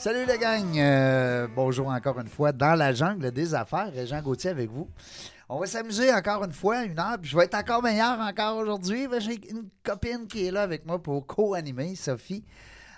[0.00, 0.78] Salut la gang!
[0.78, 3.92] Euh, bonjour encore une fois dans la jungle des affaires.
[3.92, 4.88] Régent Gauthier avec vous.
[5.46, 8.56] On va s'amuser encore une fois, une heure, puis je vais être encore meilleur encore
[8.56, 9.06] aujourd'hui.
[9.18, 12.42] J'ai une copine qui est là avec moi pour co-animer, Sophie.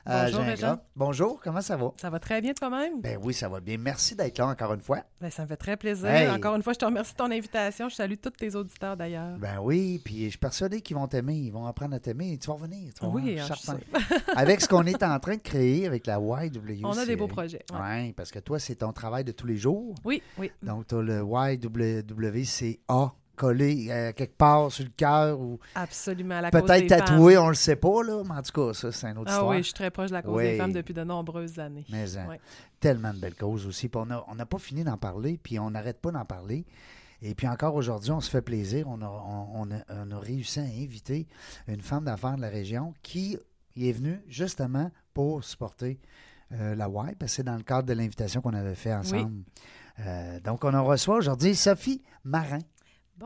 [0.09, 0.77] Euh, Bonjour.
[0.97, 1.93] Bonjour, comment ça va?
[2.01, 3.01] Ça va très bien toi-même?
[3.01, 3.77] Ben oui, ça va bien.
[3.79, 5.01] Merci d'être là encore une fois.
[5.21, 6.09] Ben, ça me fait très plaisir.
[6.09, 6.29] Hey.
[6.29, 7.89] Encore une fois, je te remercie de ton invitation.
[7.89, 9.37] Je salue tous tes auditeurs d'ailleurs.
[9.39, 11.37] Ben oui, puis je suis persuadé qu'ils vont t'aimer.
[11.37, 12.37] Ils vont apprendre à t'aimer.
[12.39, 12.93] Tu vas revenir.
[12.95, 13.79] Tu vas Oui, hein, je certain.
[14.37, 16.87] avec ce qu'on est en train de créer avec la YWCA.
[16.87, 17.65] On a des beaux projets.
[17.73, 18.03] ouais.
[18.03, 19.95] Oui, parce que toi, c'est ton travail de tous les jours.
[20.05, 20.51] Oui, oui.
[20.63, 23.13] Donc, tu as le YWCA
[23.43, 26.41] collé euh, quelque part sur le cœur ou Absolument.
[26.41, 27.45] La peut-être tatoué, femmes.
[27.45, 28.23] on le sait pas, là.
[28.25, 29.51] Mais en tout cas, ça, c'est une autre Ah histoire.
[29.51, 30.45] oui, je suis très proche de la cause Oui.
[30.45, 31.85] des femmes depuis de nombreuses années.
[31.91, 32.37] Mais hein,
[32.79, 33.89] tellement de belles causes aussi.
[33.89, 36.65] Puis on n'a on pas fini d'en parler, puis on n'arrête pas d'en parler.
[37.21, 38.87] Et puis encore aujourd'hui, on se fait plaisir.
[38.89, 41.27] On a, on, on a, on a réussi à inviter
[41.69, 43.39] une femme d'affaires de la région qui
[43.77, 46.01] est venue justement pour supporter
[46.53, 49.43] euh, la Y, parce que c'est dans le cadre de l'invitation qu'on avait fait ensemble.
[50.01, 52.59] Euh, donc, on en reçoit aujourd'hui Sophie Marin.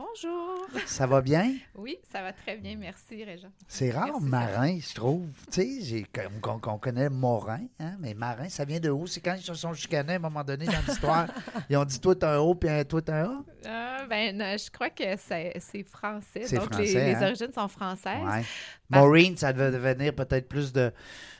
[0.01, 0.67] Bonjour.
[0.85, 1.55] Ça va bien?
[1.73, 2.75] Oui, ça va très bien.
[2.77, 3.47] Merci, Régent.
[3.67, 5.25] C'est rare, Merci, marin, je trouve.
[5.51, 9.07] Tu sais, j'ai- comme- qu'on qu'on connaît Morin, hein, mais marin, ça vient de où?
[9.07, 11.25] C'est quand ils se sont chicanés à un moment donné dans l'histoire.
[11.71, 13.43] ils ont dit toi, t'as un O, puis toi, t'as un A?
[13.65, 16.41] Euh, ben, non, je crois que c'est c'est français.
[16.55, 17.23] Donc, français, les, les hein?
[17.25, 18.23] origines sont françaises.
[18.23, 18.43] Ouais.
[18.91, 20.93] Par- Maureen, ça devait venir peut-être plus de,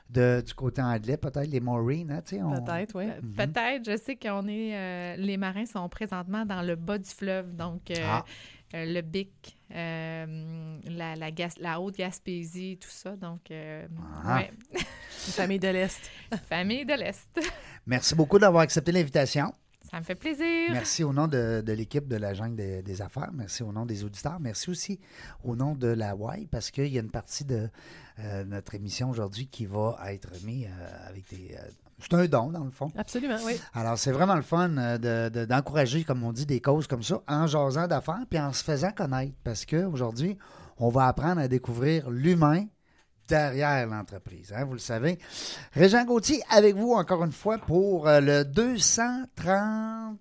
[0.09, 2.41] de- du côté anglais, peut-être, les Maureen, hein, tu sais.
[2.41, 3.05] on- Peut-être, oui.
[3.07, 4.75] Euh, Peut-être, je sais qu'on est.
[4.75, 8.25] euh, les marins sont présentement dans le bas du fleuve, donc euh, Ah.
[8.73, 13.15] Euh, le Bic, euh, la, la, Gas- la Haute-Gaspésie, tout ça.
[13.15, 13.87] Donc, euh,
[14.23, 14.37] Ah.
[14.39, 14.51] ouais.
[15.09, 16.09] Famille de l'Est.
[16.49, 17.27] famille de l'Est.
[17.85, 19.53] Merci beaucoup d'avoir accepté l'invitation.
[19.89, 20.69] Ça me fait plaisir.
[20.71, 23.31] Merci au nom de, de l'équipe de la jungle des, des affaires.
[23.33, 24.37] Merci au nom des auditeurs.
[24.39, 24.99] Merci aussi
[25.45, 27.69] au nom de la Y parce qu'il y a une partie de
[28.19, 31.55] euh, notre émission aujourd'hui qui va être mise euh, avec des.
[31.57, 31.61] euh,
[31.99, 32.91] c'est un don, dans le fond.
[32.95, 33.53] Absolument, oui.
[33.73, 37.01] Alors, c'est vraiment le fun euh, de- de- d'encourager, comme on dit, des causes comme
[37.01, 39.33] ça en jasant d'affaires puis en se faisant connaître.
[39.43, 40.37] Parce qu'aujourd'hui,
[40.77, 42.65] on va apprendre à découvrir l'humain
[43.27, 44.53] derrière l'entreprise.
[44.55, 45.17] hein, vous le savez.
[45.73, 50.17] Régent Gauthier, avec vous encore une fois pour le 230.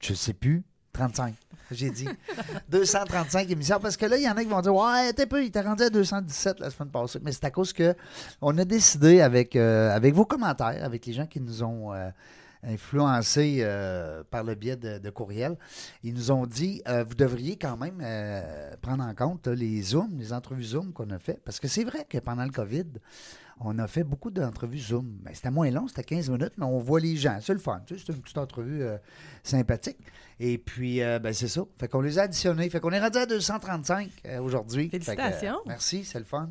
[0.00, 0.64] Je sais plus.
[0.94, 1.34] 35,
[1.70, 2.08] j'ai dit.
[2.68, 3.78] 235 émissions.
[3.80, 5.62] Parce que là, il y en a qui vont dire Ouais, t'es peu, il t'a
[5.62, 7.18] rendu à 217 la semaine passée.
[7.22, 7.94] Mais c'est à cause que
[8.40, 12.10] on a décidé avec, euh, avec vos commentaires, avec les gens qui nous ont euh,
[12.62, 15.56] influencés euh, par le biais de, de courriel,
[16.02, 18.02] ils nous ont dit vous devriez quand même
[18.80, 21.40] prendre en compte les Zooms, les entrevues Zoom qu'on a fait.
[21.44, 22.86] Parce que c'est vrai que pendant le COVID,
[23.62, 25.06] on a fait beaucoup d'entrevues Zoom.
[25.22, 27.38] Ben, c'était moins long, c'était 15 minutes, mais on voit les gens.
[27.42, 27.82] C'est le fun.
[27.86, 28.96] tu sais, C'est une petite entrevue euh,
[29.44, 29.98] sympathique.
[30.38, 31.62] Et puis, euh, ben, c'est ça.
[31.78, 32.70] Fait qu'on les a additionnés.
[32.70, 34.86] Fait qu'on est rendu à 235 euh, aujourd'hui.
[34.88, 35.58] Que, Félicitations.
[35.66, 36.50] merci, c'est le fun.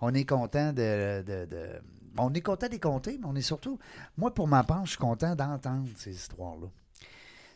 [0.00, 1.80] On est content de, de- de-
[2.18, 3.78] On est content des compter, mais on est surtout.
[4.16, 6.68] Moi, pour ma part, je suis content d'entendre ces histoires-là.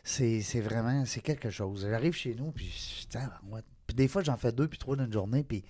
[0.03, 1.05] C'est c'est vraiment.
[1.05, 1.87] C'est quelque chose.
[1.89, 2.65] J'arrive chez nous, puis.
[2.65, 3.65] je- tabarouette.
[3.87, 5.63] Puis des fois, j'en fais deux, puis trois d'une journée, puis.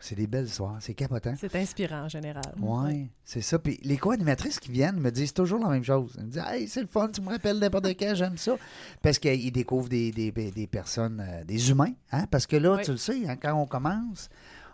[0.00, 0.76] C'est des belles histoires.
[0.80, 1.34] C'est capotant.
[1.38, 2.42] C'est inspirant en général.
[2.60, 3.58] Oui, c'est ça.
[3.58, 6.12] Puis les co-animatrices qui viennent me disent toujours la même chose.
[6.18, 8.56] Ils me disent Hey, c'est le fun, tu me rappelles n'importe quand, j'aime ça.
[9.00, 11.92] Parce qu'ils découvrent des, des- des personnes, euh, des humains.
[12.10, 12.26] Hein?
[12.30, 12.82] Parce que là, Oui.
[12.84, 14.28] tu le sais, hein, quand on commence,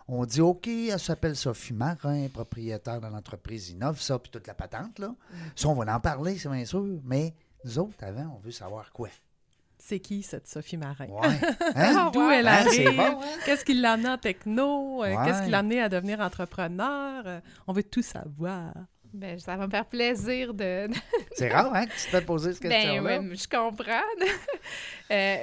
[0.09, 4.55] on dit OK, elle s'appelle Sophie Marin, propriétaire de l'entreprise Innove, ça, puis toute la
[4.55, 4.99] patente.
[4.99, 5.15] là.
[5.55, 6.85] Ça, on va en parler, c'est bien sûr.
[7.05, 7.35] Mais
[7.65, 9.09] nous autres, avant, on veut savoir quoi.
[9.79, 11.07] C'est qui cette Sophie Marin?
[11.07, 11.29] Ouais.
[11.77, 12.11] Hein?
[12.15, 12.97] D'où elle Hein, c'est arrive?
[12.99, 13.27] bon, hein?
[13.45, 15.05] Qu'est-ce qui l'a amené en techno?
[15.05, 17.23] Euh, Qu'est-ce qui l'a amené à devenir entrepreneur?
[17.27, 18.73] Euh, On veut tout savoir.
[19.15, 20.89] Ben, ça va me faire plaisir de,
[21.35, 23.21] C'est rare hein, que tu te fais poser cette Ben, question-là.
[23.21, 24.03] ouais, je comprends.
[25.11, 25.37] Euh,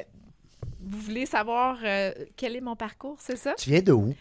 [0.80, 3.56] vous voulez savoir euh, quel est mon parcours, c'est ça?
[3.58, 4.14] Tu viens de où?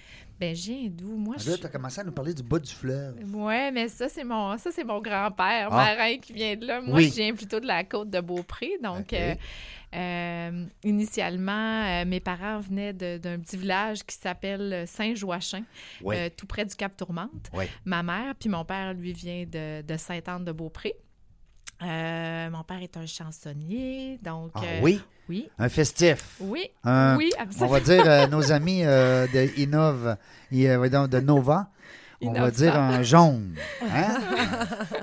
[0.44, 1.16] Ben, je viens d'où?
[1.16, 3.16] Moi, Ah, je Là, tu as commencé à nous parler du bas du fleuve.
[3.34, 5.74] Ouais, mais ça, c'est mon, ça, c'est mon grand-père, Ah.
[5.96, 6.80] marin, qui vient de là.
[6.82, 7.08] Moi, Oui.
[7.08, 8.72] je viens plutôt de la côte de Beaupré.
[8.82, 9.34] Donc, euh,
[9.94, 15.64] euh, initialement, euh, mes parents venaient d'un petit village qui s'appelle Saint-Joachim,
[16.02, 16.16] Oui.
[16.18, 17.50] euh, tout près du Cap Tourmente.
[17.54, 17.64] Oui.
[17.84, 20.94] Ma mère, puis mon père, lui, vient de, de Sainte-Anne-de-Beaupré.
[21.84, 24.50] Euh, mon père est un chansonnier, donc...
[24.54, 26.36] Ah euh, oui, Oui, un festif?
[26.40, 27.68] oui, Un- oui, On absolument.
[27.72, 30.16] va dire euh, nos amis euh, de Innov,
[30.50, 31.68] de Nova,
[32.22, 33.54] on va dire un jaune.
[33.82, 34.18] Hein?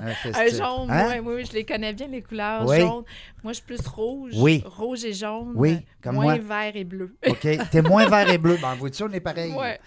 [0.00, 1.20] un Un jaune, Hein?
[1.24, 2.80] oui, oui, je les connais bien, les couleurs Oui.
[2.80, 3.04] jaunes.
[3.44, 4.32] Moi, je suis plus rouge.
[4.36, 4.62] Oui.
[4.66, 5.52] Rouge et jaune.
[5.54, 6.62] Oui, comme moins moi.
[6.62, 7.14] vert et bleu.
[7.28, 7.46] OK.
[7.70, 8.58] T'es moins vert et bleu.
[8.62, 9.52] Ben, vois-tu, on est pareil.
[9.52, 9.78] Ouais.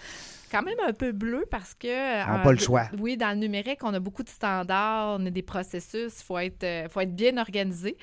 [0.51, 1.87] Quand même un peu bleu parce que.
[1.87, 2.87] On n'a euh, pas le choix.
[2.99, 6.37] Oui, dans le numérique, on a beaucoup de standards, on a des processus, il faut
[6.37, 7.97] être, euh, faut être bien organisé.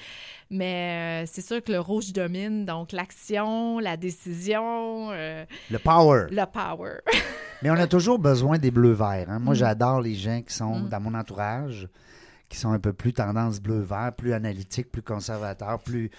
[0.51, 6.27] Mais euh, c'est sûr que le rouge domine, donc l'action, la décision, euh, Le power.
[6.31, 6.99] le power.
[7.63, 9.31] Mais on a toujours besoin des bleus verts.
[9.31, 9.39] hein.
[9.39, 9.57] Moi, Mm.
[9.57, 10.89] j'adore les gens qui sont Mm.
[10.89, 11.89] dans mon entourage,
[12.53, 16.11] qui sont un peu plus tendance bleu-vert, plus analytiques, plus conservateurs, plus,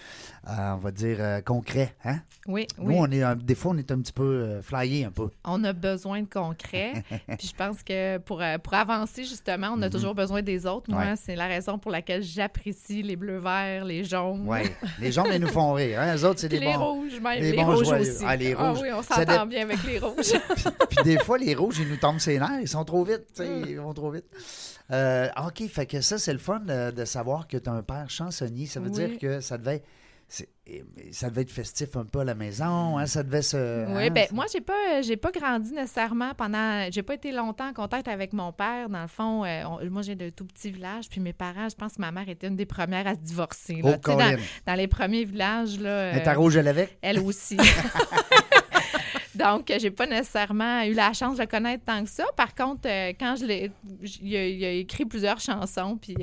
[0.48, 1.94] euh, on va dire, euh, concrets.
[2.04, 2.18] Hein?
[2.48, 2.96] Oui, Nous, oui.
[2.98, 5.28] on est, un- des fois, on est un petit peu euh, flyé un peu.
[5.44, 7.04] On a besoin de concret.
[7.38, 10.90] Puis je pense que pour, euh, pour avancer, justement, on a toujours besoin des autres.
[10.90, 11.10] Moi, Mhm.
[11.10, 11.16] Ouais.
[11.16, 14.44] c'est la raison pour laquelle j'apprécie les bleus verts, les jaunes.
[14.46, 14.58] Oui.
[15.00, 16.00] Les gens, ils nous font rire.
[16.00, 16.14] Hein?
[16.14, 16.94] Les autres, c'est des les bons.
[16.94, 17.40] rouges, même.
[17.40, 18.02] les Les, bons rouges joyeux.
[18.10, 18.24] aussi.
[18.26, 18.80] Ah, les rouges.
[18.82, 20.32] oui, on s'entend bien avec les rouges.
[20.90, 22.60] Puis des fois, les rouges, ils nous tombent ses nerfs.
[22.60, 23.22] Ils sont trop vite.
[23.34, 24.24] sais, Ils vont trop vite.
[24.92, 27.82] Euh, OK, fait que ça, c'est le fun de, de savoir que tu as un
[27.82, 28.66] père chansonnier.
[28.66, 29.08] Ça veut Oui.
[29.08, 29.82] dire que ça devait,
[30.28, 30.48] c'est-
[31.12, 32.98] ça devait être festif un peu à la maison.
[32.98, 33.06] Hein?
[33.06, 33.86] Ça devait se.
[33.86, 36.86] Oui, hein, ben moi, j'ai pas, j'ai pas grandi nécessairement pendant.
[36.90, 38.88] J'ai pas été longtemps en contact avec mon père.
[38.88, 41.08] Dans le fond, euh, on- moi, j'ai de tout petits villages.
[41.10, 43.80] Puis mes parents, je pense que ma mère était une des premières à se divorcer.
[43.82, 43.96] là.
[44.06, 44.36] Oh, dans,
[44.66, 46.12] dans les premiers villages, là.
[46.12, 46.96] Elle euh, t'a rouge à avec?
[47.02, 47.56] elle aussi.
[49.34, 52.24] Donc, euh, j'ai pas nécessairement eu la chance de le connaître tant que ça.
[52.36, 53.70] Par contre, euh, quand je l'ai.
[54.22, 56.16] Il a, écrit plusieurs chansons, puis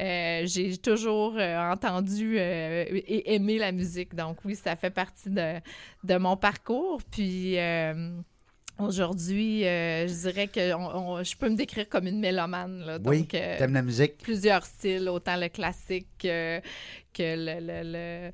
[0.00, 4.14] euh, j'ai toujours entendu et aimé la musique.
[4.14, 5.54] Donc, oui, ça fait partie de,
[6.04, 7.00] de mon parcours.
[7.10, 7.56] Puis.
[8.80, 12.80] Euh, Aujourd'hui, euh, je dirais que on- on- je peux me décrire comme une mélomane.
[12.86, 12.98] Là.
[13.04, 13.20] Oui.
[13.20, 14.18] Donc, euh, T'aimes la musique?
[14.18, 16.60] plusieurs styles, autant le classique que,
[17.12, 18.30] que le, le, le,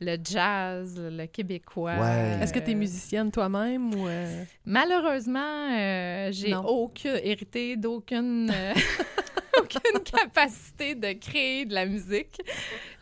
[0.00, 1.94] le jazz, le québécois.
[1.98, 2.38] Ouais.
[2.42, 4.06] Est-ce que tu es Euh, musicienne toi-même ou.
[4.06, 6.64] euh, Malheureusement, euh, j'ai Non.
[6.66, 8.72] aucune hérité d'aucune euh,
[9.62, 12.40] aucune capacité de créer de la musique.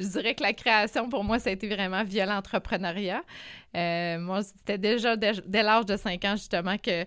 [0.00, 3.22] Je dirais que la création, pour moi, ça a été vraiment via l'entrepreneuriat.
[3.76, 7.04] Euh, moi, c'était déjà dès, dès l'âge de 5 ans, justement, que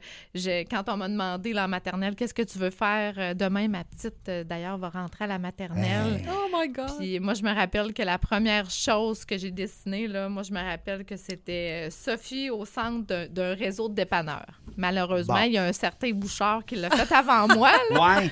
[0.65, 3.83] quand on m'a demandé là, en maternelle, qu'est-ce que tu veux faire euh, demain, ma
[3.83, 6.19] petite, euh, d'ailleurs, va rentrer à la maternelle.
[6.21, 6.27] Hey.
[6.31, 6.97] Oh my God!
[6.99, 10.51] Puis moi, je me rappelle que la première chose que j'ai dessinée, là, moi, je
[10.53, 14.61] me rappelle que c'était Sophie au centre d'un- d'un réseau de dépanneurs.
[14.77, 15.41] Malheureusement, Bon.
[15.45, 17.71] il y a un certain Bouchard qui l'a fait avant moi.
[17.91, 18.19] là.
[18.19, 18.29] Ouais.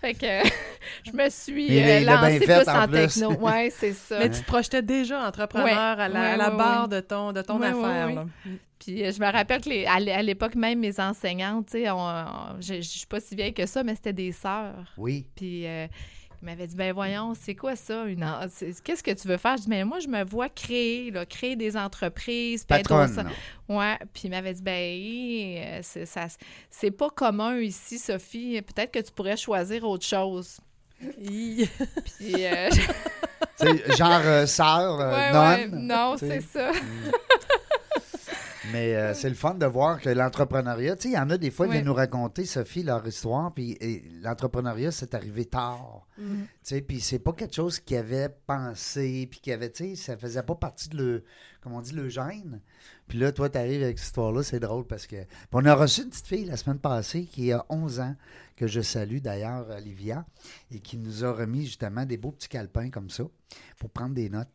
[0.00, 0.26] Fait que
[1.06, 3.06] je me suis euh, lancée plus en en, plus.
[3.14, 3.32] techno.
[3.32, 4.18] Ouais, c'est ça.
[4.18, 5.64] Mais tu te projetais déjà entrepreneur
[5.96, 6.96] Ouais, à la, ouais, à la ouais, barre ouais.
[6.96, 8.06] de ton, de ton affaire.
[8.08, 8.14] ouais.
[8.14, 8.24] là.
[8.78, 11.72] Puis euh, je me rappelle que les- à l'é- à l'époque, même mes enseignantes, tu
[11.82, 14.92] sais, on- on- je je suis pas si vieille que ça, mais c'était des sœurs.
[14.96, 15.26] Oui.
[15.34, 15.86] Puis euh,
[16.40, 18.24] il m'avait dit ben voyons, c'est quoi ça une
[18.84, 19.56] qu'est-ce que tu veux faire?
[19.56, 23.12] Je dis mais moi je me vois créer là, créer des entreprises, Patronne.
[23.68, 23.76] non.
[23.78, 26.26] Ouais, puis il m'avait dit ben euh, c'est ça
[26.70, 30.58] c'est pas commun ici Sophie, peut-être que tu pourrais choisir autre chose.
[31.00, 31.68] Puis
[32.28, 32.70] euh,
[33.96, 35.74] genre euh, sœur, euh, ouais, nonne.
[35.74, 36.40] ouais, non, sais.
[36.40, 36.72] c'est ça.
[38.72, 41.38] Mais euh, c'est le fun de voir que l'entrepreneuriat, tu sais, il y en a
[41.38, 41.72] des fois, Ouais.
[41.74, 43.78] viennent nous raconter, Sophie, leur histoire, puis
[44.22, 46.06] l'entrepreneuriat, c'est arrivé tard.
[46.18, 46.44] Mhm.
[46.46, 49.96] Tu sais, puis c'est pas quelque chose qu'ils avaient pensé, puis qu'ils avaient, tu sais,
[49.96, 51.24] ça faisait pas partie de le,
[51.62, 52.60] comme on dit, le gène.
[53.06, 55.16] Puis là, toi, tu arrives avec cette histoire-là, c'est drôle parce que.
[55.16, 58.14] puis on a reçu une petite fille la semaine passée qui a 11 ans,
[58.56, 60.26] que je salue d'ailleurs, Olivia,
[60.70, 63.24] et qui nous a remis justement des beaux petits calepins comme ça
[63.78, 64.48] pour prendre des notes.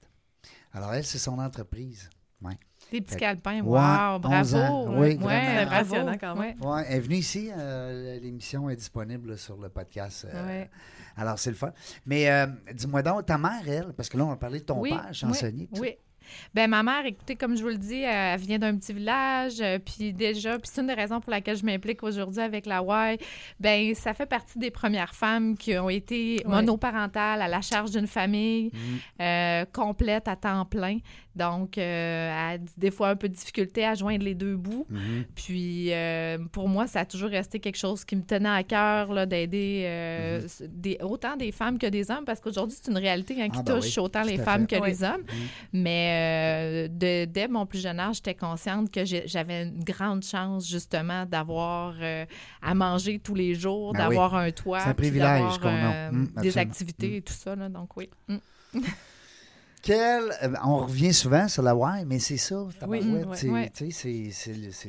[0.74, 2.10] Alors, elle, c'est son entreprise.
[2.42, 2.58] Ouais.
[2.94, 3.62] Des petits Fait- calepins.
[3.62, 4.58] Wow, 11 bravo.
[4.58, 4.86] ans.
[4.98, 5.96] Oui, ouais, bravo.
[5.96, 6.56] Impressionnant quand même.
[6.62, 6.68] Ouais.
[6.68, 7.50] Ouais, elle est venue ici.
[7.58, 10.26] euh, L'émission est disponible sur le podcast.
[10.32, 10.70] euh, Ouais.
[11.18, 11.72] Alors, c'est le fun.
[12.06, 14.80] Mais euh, dis-moi donc, ta mère, elle, parce que là, on a parlé de ton
[14.80, 15.68] Oui, père, chansonnier.
[15.74, 15.80] Oui.
[15.82, 15.96] oui.
[16.54, 20.14] Ben ma mère, écoutez, comme je vous le dis, elle vient d'un petit village, puis
[20.14, 23.20] déjà, puis c'est une des raisons pour laquelle je m'implique aujourd'hui avec la Y.
[23.60, 26.50] Ben ça fait partie des premières femmes qui ont été Ouais.
[26.50, 29.22] monoparentales à la charge d'une famille Mm.
[29.22, 31.00] euh, complète à temps plein.
[31.36, 34.86] Donc, euh, des fois un peu de difficulté à joindre les deux bouts.
[34.90, 35.26] Mhm.
[35.36, 39.26] Puis euh, pour moi, ça a toujours resté quelque chose qui me tenait à cœur
[39.26, 43.50] d'aider euh, des, autant des femmes que des hommes, parce qu'aujourd'hui, c'est une réalité hein,
[43.50, 44.78] qui Ah, ben touche oui, autant les femmes fait.
[44.78, 44.90] que Oui.
[44.92, 45.24] les hommes.
[45.72, 50.70] Mais euh, de- dès mon plus jeune âge, j'étais consciente que j'avais une grande chance
[50.70, 52.26] justement d'avoir euh,
[52.62, 54.10] à manger tous les jours, Ben oui.
[54.10, 56.62] d'avoir un toit, d'avoir, euh, Mm, des absolument.
[56.62, 57.56] activités et tout ça.
[57.56, 58.10] Là, donc oui.
[59.84, 59.86] Mm.
[59.86, 62.64] Quel, euh, on revient souvent sur la Y, mais c'est ça.
[62.64, 63.36] Oui, tabarouette, ouais.
[63.36, 63.72] c'est- Ouais.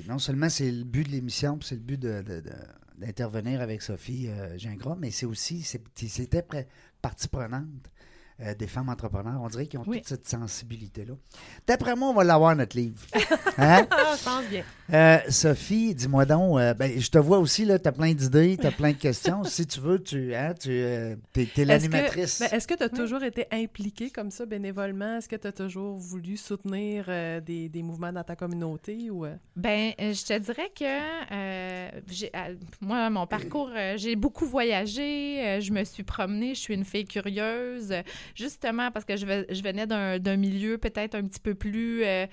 [0.09, 2.53] non seulement c'est le but de l'émission, puis c'est le but de- de- de-
[2.99, 6.45] d'intervenir avec Sophie euh, Gingras, mais c'est aussi, c'est- c'était
[7.03, 7.65] partie prenante
[8.41, 9.41] euh, des femmes entrepreneurs.
[9.43, 9.99] On dirait qu'ils ont Oui.
[9.99, 11.15] toute cette sensibilité-là.
[11.67, 13.01] D'après moi, on va l'avoir, notre livre.
[13.57, 13.87] Hein?
[13.93, 14.65] Ah, je pense bien.
[14.93, 18.67] Euh, Sophie, dis-moi donc, euh, ben, je te vois aussi, tu as plein d'idées, tu
[18.67, 19.45] as plein de questions.
[19.45, 22.41] si tu veux, tu hein, tu, euh, es, Est-ce que- l'animatrice.
[22.41, 25.19] ben, Est-ce que tu as toujours été impliquée comme ça bénévolement?
[25.19, 29.09] Est-ce que tu as toujours voulu soutenir euh, des, des mouvements dans ta communauté?
[29.09, 29.37] ou euh?
[29.55, 31.91] Ben, je te dirais que euh,
[32.35, 36.75] euh, moi, mon parcours, euh, j'ai beaucoup voyagé, euh, je me suis promenée, je suis
[36.75, 38.03] une fille curieuse, euh,
[38.35, 42.27] justement parce que je, ve- je venais d'un milieu peut-être un petit peu plus, euh,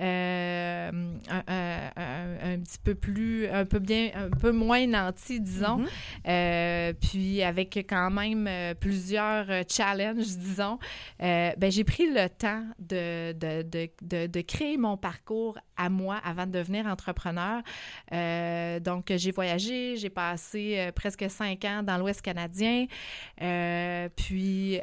[0.00, 0.90] euh,
[1.30, 5.78] un, un- un- un petit peu plus, un peu bien, un peu moins nanti, disons.
[5.78, 5.86] Mhm.
[6.28, 8.48] Euh, puis avec quand même
[8.80, 10.78] plusieurs challenges, disons,
[11.18, 16.20] ben, j'ai pris le temps de, de, de, de, de créer mon parcours à moi
[16.24, 17.62] avant de devenir entrepreneur.
[18.12, 22.86] Euh, donc, j'ai voyagé, j'ai passé euh, presque cinq ans dans l'Ouest canadien.
[23.40, 24.80] Euh, puis...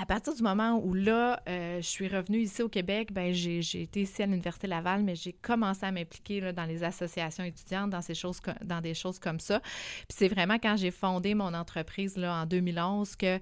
[0.00, 3.58] à partir du moment où là, euh, je suis revenue ici au Québec, ben j'ai
[3.82, 7.90] été ici à l'Université Laval, mais j'ai commencé à m'impliquer là, dans les associations étudiantes,
[7.90, 9.60] dans ces choses, dans des choses comme ça.
[9.60, 13.38] Puis c'est vraiment quand j'ai fondé mon entreprise là, en 2011 que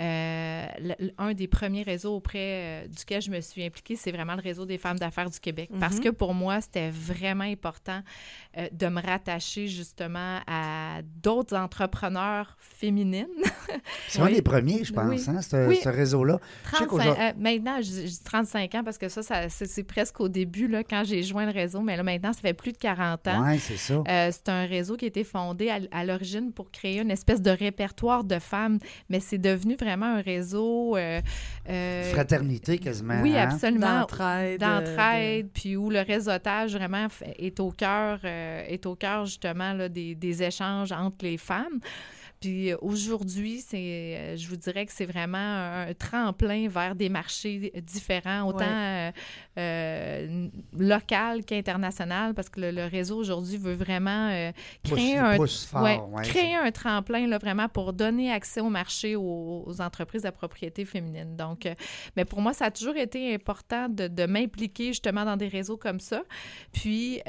[0.00, 0.66] euh,
[1.18, 4.64] un des premiers réseaux auprès euh, duquel je me suis impliquée, c'est vraiment le réseau
[4.64, 5.70] des femmes d'affaires du Québec.
[5.80, 6.04] Parce Mhm.
[6.04, 8.00] que pour moi, c'était vraiment important
[8.56, 13.26] euh, de me rattacher justement à d'autres entrepreneurs féminines.
[14.08, 14.34] C'est un Oui.
[14.34, 15.24] des premiers, je pense, Oui.
[15.28, 15.80] hein, ce, Oui.
[15.82, 16.38] ce réseau-là.
[16.64, 19.48] Je sais 35, qu'aujourd'hui- euh, maintenant, je, je dis 35 ans parce que ça, ça
[19.48, 22.54] c'est presque au début, là, quand j'ai joint le réseau, mais là, maintenant, ça fait
[22.54, 23.44] plus de 40 ans.
[23.46, 23.94] Oui, c'est ça.
[24.08, 27.42] Euh, c'est un réseau qui a été fondé à, à l'origine pour créer une espèce
[27.42, 30.96] de répertoire de femmes, mais c'est devenu vraiment un réseau.
[30.96, 31.20] euh,
[31.68, 33.20] euh, Fraternité, quasiment.
[33.22, 33.48] oui, hein?
[33.50, 34.00] absolument.
[34.00, 34.62] D'entraide.
[34.62, 37.06] euh, D'entraide, puis où le réseautage vraiment
[37.38, 41.80] est au cœur, euh, est au cœur justement là, des, des échanges entre les femmes.
[42.40, 47.08] Puis euh, aujourd'hui, c'est, euh, je vous dirais que c'est vraiment un, tremplin vers des
[47.08, 49.12] marchés différents, autant Ouais.
[49.58, 54.52] euh, local qu'international, parce que le, le réseau aujourd'hui veut vraiment euh,
[54.82, 59.64] créer un, pousse ouais, créer un tremplin là, vraiment pour donner accès au marché aux,
[59.66, 61.36] aux entreprises à propriété féminine.
[61.36, 61.74] Donc, euh,
[62.16, 65.76] mais pour moi, ça a toujours été important de, de m'impliquer justement dans des réseaux
[65.76, 66.22] comme ça.
[66.72, 67.20] Puis,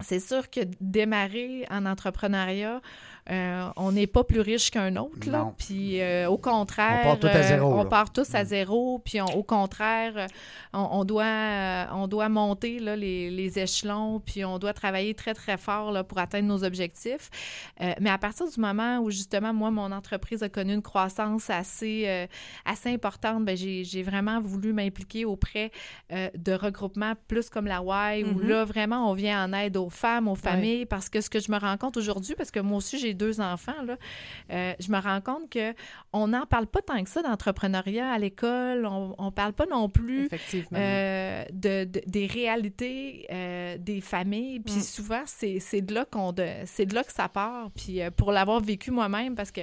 [0.00, 2.80] c'est sûr que démarrer en entrepreneuriat,
[3.30, 5.28] euh, on n'est pas plus riche qu'un autre.
[5.30, 5.52] Là.
[5.58, 8.46] Puis euh, au contraire, On part tout à euh, zéro, on part tous à Mm.
[8.46, 8.98] zéro.
[9.04, 10.26] Puis on- au contraire,
[10.72, 14.20] on, on doit, on doit monter là, les, les échelons.
[14.20, 17.30] Puis on doit travailler très, très fort là, pour atteindre nos objectifs.
[17.80, 21.50] Euh, mais à partir du moment où justement, moi, mon entreprise a connu une croissance
[21.50, 22.26] assez, euh,
[22.64, 25.70] assez importante, ben, j'ai j'ai vraiment voulu m'impliquer auprès
[26.12, 28.48] euh, de regroupements plus comme la Y, où Mhm.
[28.48, 31.50] là, vraiment, on vient en aide aux femmes, aux familles, parce que ce que je
[31.52, 33.96] me rends compte aujourd'hui, parce que moi aussi, j'ai deux enfants, là,
[34.52, 35.74] euh, je me rends compte que
[36.12, 39.88] on n'en parle pas tant que ça d'entrepreneuriat à l'école, on ne parle pas non
[39.90, 40.28] plus
[40.72, 44.60] euh, de, de- des réalités euh, des familles.
[44.60, 44.80] Puis Mm.
[44.80, 47.70] souvent, c'est de là qu'on de, c'est de là que ça part.
[47.72, 49.60] Puis pour l'avoir vécu moi-même, parce que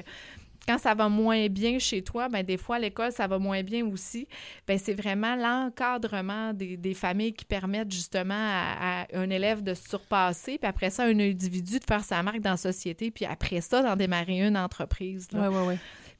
[0.68, 3.62] quand ça va moins bien chez toi, ben des fois à l'école ça va moins
[3.64, 4.28] bien aussi.
[4.68, 9.74] Ben c'est vraiment l'encadrement des, des familles qui permettent justement à, à un élève de
[9.74, 13.26] se surpasser, puis après ça un individu de faire sa marque dans la société, puis
[13.26, 15.28] après ça d'en démarrer une entreprise.
[15.32, 15.50] là.
[15.50, 15.76] Oui, oui, oui.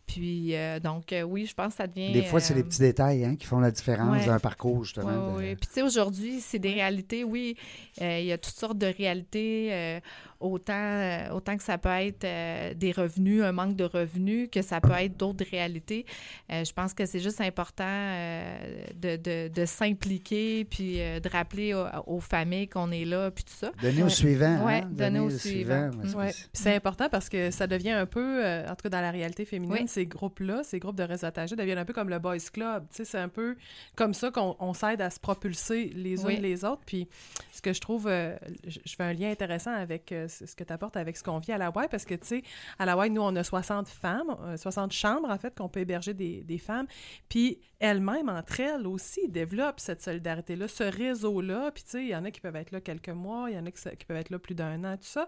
[0.08, 2.12] Puis euh, donc euh, oui, je pense que ça devient.
[2.14, 4.26] Des fois, c'est euh, les petits détails hein, qui font la différence ouais.
[4.28, 5.08] d'un parcours, justement.
[5.34, 5.56] oui, de- oui.
[5.56, 7.58] Puis, tu sais, aujourd'hui, c'est des réalités, oui.
[8.04, 10.00] euh, Il y a toutes sortes de réalités, euh,
[10.40, 14.62] autant, euh, autant que ça peut être euh, des revenus, un manque de revenus, que
[14.62, 16.06] ça peut être d'autres réalités.
[16.52, 18.58] Euh, je pense que c'est juste important euh,
[18.96, 23.44] de, de, de s'impliquer, puis euh, de rappeler aux, aux familles qu'on est là, puis
[23.44, 23.72] tout ça.
[23.82, 24.10] Donner au Ouais.
[24.12, 24.68] suivant.
[24.68, 25.90] Hein, donner au suivant.
[26.16, 26.32] Ouais.
[26.54, 29.46] c'est- important parce que ça devient un peu, euh, en tout cas dans la réalité
[29.46, 29.88] féminine, Oui.
[29.88, 32.86] ces groupes-là, ces groupes de réseautage deviennent un peu comme le Boys Club.
[32.90, 33.56] Tu sais, c'est un peu
[33.96, 36.36] comme ça qu'on on s'aide à se propulser les Oui.
[36.36, 36.82] unes les autres.
[36.86, 37.08] Puis
[37.54, 38.36] ce que je trouve, euh,
[38.68, 41.38] je je fais un lien intéressant avec euh, ce que tu apportes avec ce qu'on
[41.38, 42.44] vit à la Y parce que, tu sais,
[42.80, 45.82] à la Y, nous, on a 60 femmes, euh, 60 chambres, en fait, qu'on peut
[45.82, 46.88] héberger des, des femmes.
[47.30, 51.72] Puis elles-mêmes, entre elles aussi, développent cette solidarité-là, ce réseau-là.
[51.72, 53.60] Puis, tu sais, il y en a qui peuvent être là quelques mois, il y
[53.60, 55.28] en a qui, peuvent être là plus d'un an, tout ça.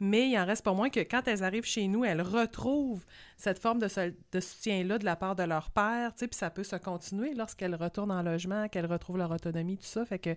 [0.00, 3.04] Mais il en reste pas moins que quand elles arrivent chez nous, elles retrouvent
[3.36, 3.88] cette forme de,
[4.32, 7.34] de soutien-là de la part de leur père, tu sais, puis ça peut se continuer
[7.34, 10.04] lorsqu'elles retournent en logement, qu'elles retrouvent leur autonomie, tout ça.
[10.04, 10.36] Fait que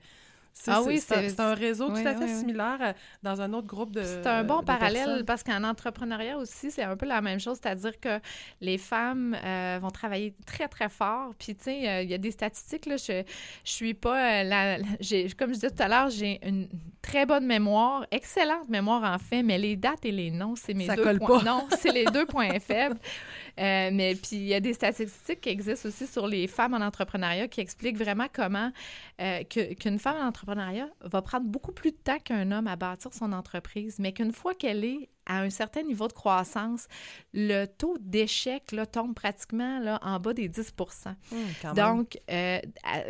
[0.68, 3.54] Ah c'est- oui, c'est un- réseau oui, tout à fait oui, similaire à- dans un
[3.54, 5.26] autre groupe de C'est un bon parallèle personnes.
[5.26, 8.20] parce qu'en entrepreneuriat aussi, c'est un peu la même chose, c'est-à-dire que
[8.62, 11.34] les femmes euh, vont travailler très, très fort.
[11.40, 13.24] Puis, tu sais, euh, il y a des statistiques, là, je,
[13.64, 14.78] je suis pas, euh, la,
[15.38, 16.68] comme je disais tout à l'heure, j'ai une
[17.02, 20.86] très bonne mémoire, excellente mémoire en fait, mais les dates et les noms, c'est mes
[20.88, 21.40] Ça deux colle points.
[21.40, 21.46] pas.
[21.46, 22.98] Non, c'est les deux points faibles.
[23.60, 26.82] Euh, mais puis, il y a des statistiques qui existent aussi sur les femmes en
[26.82, 28.72] entrepreneuriat qui expliquent vraiment comment
[29.22, 33.14] euh, qu'une femme en entrepreneuriat va prendre beaucoup plus de temps qu'un homme à bâtir
[33.14, 36.88] son entreprise, mais qu'une fois qu'elle est à un certain niveau de croissance,
[37.34, 40.74] le taux d'échec tombe pratiquement là, en bas des 10
[41.32, 41.74] Hum, quand.
[41.74, 42.60] Donc, euh,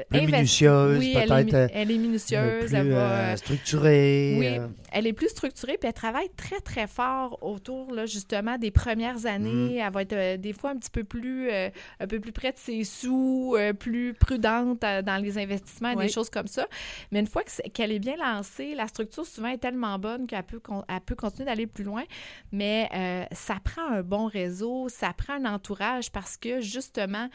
[0.10, 4.36] Plus minutieuse, oui, elle est, elle minutieuse, plus, elle va, euh, euh, structurée.
[4.38, 8.58] oui, euh, elle est plus structurée, puis elle travaille très, très fort autour, là, justement,
[8.58, 9.78] des premières années.
[9.78, 12.52] Elle va être euh, des fois un petit peu plus, euh, un peu plus près
[12.52, 16.06] de ses sous, euh, plus prudente euh, dans les investissements, Oui.
[16.08, 16.68] des choses comme ça.
[17.12, 20.60] Mais une fois qu'elle est bien lancée, la structure souvent est tellement bonne qu'elle peut,
[20.60, 22.04] con- elle peut continuer d'aller plus loin.
[22.52, 27.30] Mais euh, ça prend un bon réseau, ça prend un entourage parce que, justement,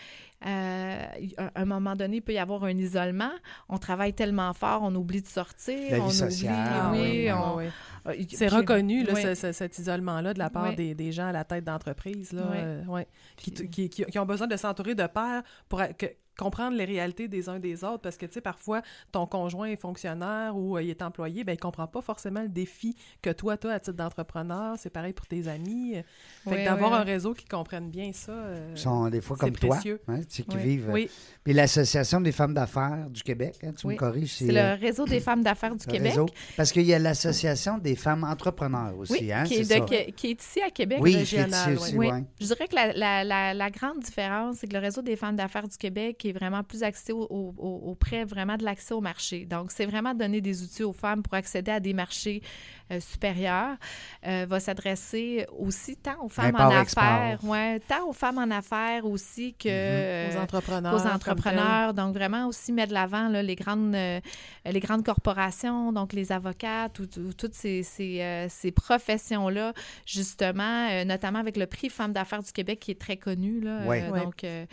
[0.47, 1.05] euh,
[1.39, 3.31] à un moment donné, il peut y avoir un isolement.
[3.69, 5.79] On travaille tellement fort, on oublie de sortir.
[5.91, 7.65] La vie on sociale, oublie, oui, oui, oui, on- oui.
[8.07, 9.23] euh, C'est puis- reconnu, là, oui.
[9.23, 10.77] ce- ce- cet isolement-là de la part Oui.
[10.77, 12.57] des, des gens à la tête d'entreprise, là, Oui.
[12.59, 16.07] euh, ouais, qui, Puis- qui, qui- qui ont besoin de s'entourer de pairs pour que-
[16.39, 19.77] comprendre les réalités des uns des autres, parce que, tu sais, parfois, ton conjoint est
[19.77, 23.57] fonctionnaire ou euh, il est employé, ben il comprend pas forcément le défi que toi,
[23.57, 25.95] toi, à titre d'entrepreneur, c'est pareil pour tes amis.
[26.45, 29.21] Fait Oui, que d'avoir oui, un réseau qui comprenne bien ça, euh, Ils sont des
[29.21, 30.01] fois comme toi, précieux.
[30.09, 30.63] hein, tu sais, qui Oui.
[30.63, 30.91] vivent.
[30.93, 31.11] oui,
[31.45, 33.95] Puis l'Association des femmes d'affaires du Québec, hein, tu Oui.
[33.95, 36.11] me corriges, C'est euh, le réseau des femmes d'affaires du Québec.
[36.13, 36.27] réseau.
[36.57, 39.81] Parce qu'il y a l'Association des femmes entrepreneurs aussi, Oui, hein, qui, est de- ça?
[39.81, 40.99] qui- qui est ici à Québec.
[41.01, 42.09] Oui, qui est régional, ici aussi, Oui.
[42.09, 42.25] ouais.
[42.41, 45.37] Je dirais que la, la- la- la grande différence, c'est que le réseau des femmes
[45.37, 49.01] d'affaires du Québec est vraiment plus axé au- au- au- auprès vraiment de l'accès au
[49.01, 49.45] marché.
[49.47, 52.43] Donc, c'est vraiment donner des outils aux femmes pour accéder à des marchés
[52.91, 53.77] euh, supérieurs.
[54.27, 59.05] Euh, va s'adresser aussi tant aux femmes en affaires, ouais, tant aux femmes en affaires
[59.07, 60.95] aussi que aux euh, entrepreneurs.
[60.95, 61.95] aux entrepreneurs.
[61.95, 64.21] Donc, vraiment aussi mettre de l'avant là, les, grandes, euh,
[64.65, 69.73] les grandes corporations, donc les avocats, tout- tout- toutes ces, ces, euh, ces professions-là,
[70.07, 73.61] justement, euh, notamment avec le prix Femmes d'affaires du Québec qui est très connu.
[73.61, 74.03] Là, Ouais.
[74.03, 74.21] euh, Ouais.
[74.21, 74.65] Donc, euh,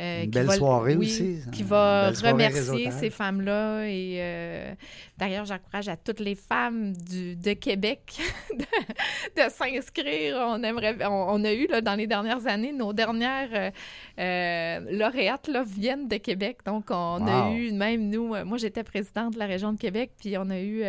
[0.00, 1.38] euh, Une qui belle va- soirée oui, aussi.
[1.52, 3.84] Qui va remercier ces femmes-là.
[3.86, 4.74] Et euh,
[5.18, 8.20] d'ailleurs, j'encourage à toutes les femmes du, de Québec
[8.54, 10.36] de, de s'inscrire.
[10.38, 13.70] On aimerait, on, on a eu là, dans les dernières années, nos dernières euh,
[14.18, 16.58] euh, lauréates là, viennent de Québec.
[16.64, 20.12] Donc, on a eu, même nous, euh, moi j'étais présidente de la région de Québec,
[20.18, 20.84] puis on a eu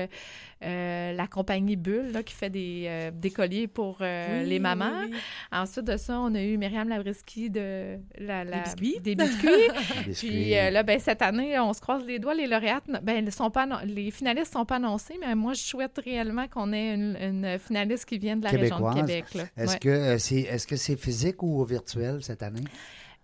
[0.64, 4.60] euh, la compagnie Bulle là, qui fait des, euh, des colliers pour euh, Oui, les
[4.60, 5.02] mamans.
[5.04, 5.14] oui.
[5.52, 8.44] Ensuite de ça, on a eu Myriam Labriski de la.
[8.46, 9.00] Des biscuits?
[9.02, 10.14] Des biscuits.
[10.18, 12.34] Puis euh, là, ben, cette année, on se croise les doigts.
[12.34, 16.00] Les lauréates, ben, elles sont pas les finalistes sont pas annoncés, mais moi, je souhaite
[16.04, 18.96] réellement qu'on ait une, une finaliste qui vienne de la région de.
[18.96, 19.26] Québec.
[19.36, 19.44] là.
[19.58, 19.80] Est-ce Ouais.
[19.80, 22.64] que c'est est-ce que c'est physique ou virtuel cette année?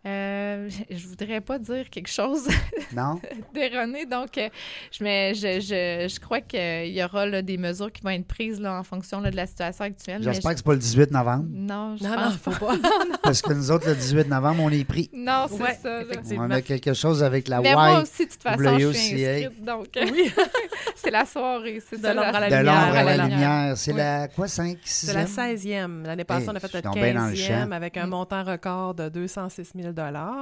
[0.05, 2.47] Euh, je voudrais pas dire quelque chose
[2.93, 3.21] Non?
[3.53, 4.49] d'erroné, donc euh,
[4.91, 8.27] je, mais je, je, je crois qu'il y aura là, des mesures qui vont être
[8.27, 10.21] prises là, en fonction là, de la situation actuelle.
[10.21, 11.45] J'espère je- que c'est pas le 18 novembre.
[11.49, 12.77] Non, je Non, non, pense faut pas.
[12.77, 12.89] pas.
[13.23, 15.09] Parce que nous autres, le 18 novembre, on est pris.
[15.13, 16.01] Non, c'est Ouais, ça.
[16.37, 19.63] On a quelque chose avec la Mais moi aussi, de toute façon, je suis inscrite,
[19.63, 20.29] donc euh, Oui,
[20.95, 21.81] c'est la soirée.
[21.89, 23.77] C'est De l'ombre à la De lumière, l'ombre à la lumière.
[23.77, 23.97] C'est Oui.
[23.99, 26.03] la quoi, 5, 6 c'est la 16e.
[26.05, 27.71] L'année passée, Hey, on a fait notre le 15e champ.
[27.71, 28.09] avec un Mm.
[28.09, 29.92] montant record de 206 000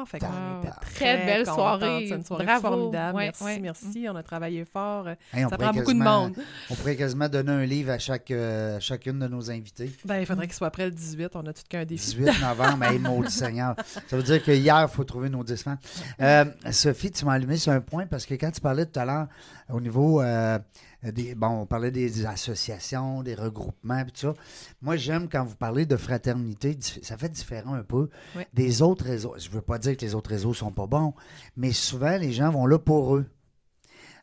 [0.06, 0.64] Fait qu'on Wow.
[0.64, 2.06] était Très belle soirée.
[2.08, 2.62] C'est une soirée Bravo.
[2.62, 3.16] formidable.
[3.18, 3.60] Ouais, merci, ouais.
[3.60, 4.06] merci.
[4.10, 5.08] On a travaillé fort.
[5.34, 6.34] Hey, on Ça prend beaucoup de monde.
[6.70, 9.92] On pourrait quasiment donner un livre à chaque, euh, chacune de nos invités.
[10.06, 11.36] Ben, il faudrait qu'il soit prêt le 18.
[11.36, 12.16] On a tout qu'un défi.
[12.16, 13.76] 18 novembre, hey, maudit Seigneur.
[14.08, 15.78] Ça veut dire que hier, il faut trouver nos 10 fans.
[16.22, 19.06] Euh, Sophie, tu m'as allumé sur un point parce que quand tu parlais tout à
[19.06, 19.28] l'heure
[19.72, 20.60] au niveau euh,
[21.04, 21.36] des.
[21.36, 24.34] Bon, on parlait des associations, des regroupements, puis tout ça.
[24.82, 28.44] Moi, j'aime quand vous parlez de fraternité, ça fait différent un peu Oui.
[28.54, 29.36] des autres réseaux.
[29.38, 31.14] Je veux pas dire que les autres réseaux sont pas bons,
[31.58, 33.26] mais souvent, les gens vont là pour eux.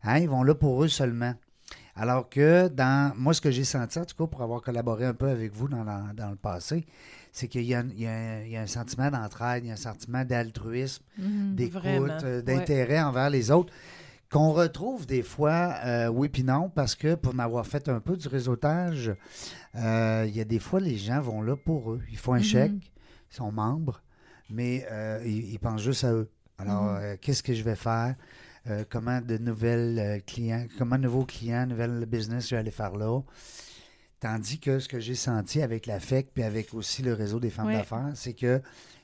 [0.02, 1.34] Hein, ils vont là pour eux seulement.
[1.96, 5.14] Alors que dans moi, ce que j'ai senti, en tout cas, pour avoir collaboré un
[5.14, 6.86] peu avec vous dans, la- dans le passé,
[7.32, 10.24] c'est qu'il y, a un- y y a sentiment d'entraide, il y a un sentiment
[10.24, 11.56] d'altruisme, Mhm.
[11.56, 12.42] d'écoute, euh, ouais.
[12.42, 13.72] d'intérêt envers les autres,
[14.30, 18.16] qu'on retrouve des fois, euh, oui puis non, parce que pour m'avoir fait un peu
[18.16, 19.12] du réseautage,
[19.74, 22.02] euh, il y a des fois, les gens vont là pour eux.
[22.10, 22.42] Ils font un Mhm.
[22.44, 22.92] chèque,
[23.32, 24.02] ils sont membres,
[24.50, 26.30] mais euh, ils, ils pensent juste à eux.
[26.58, 27.18] Alors, Mhm.
[27.18, 28.14] qu'est-ce que je vais faire?
[28.90, 33.20] Comment de nouvelles clients, comment de nouveaux clients, nouvelles business je vais aller faire là?
[34.20, 37.48] Tandis que ce que j'ai senti avec la FEC puis avec aussi le réseau des
[37.50, 37.72] femmes Ouais.
[37.74, 38.60] d'affaires, c'est que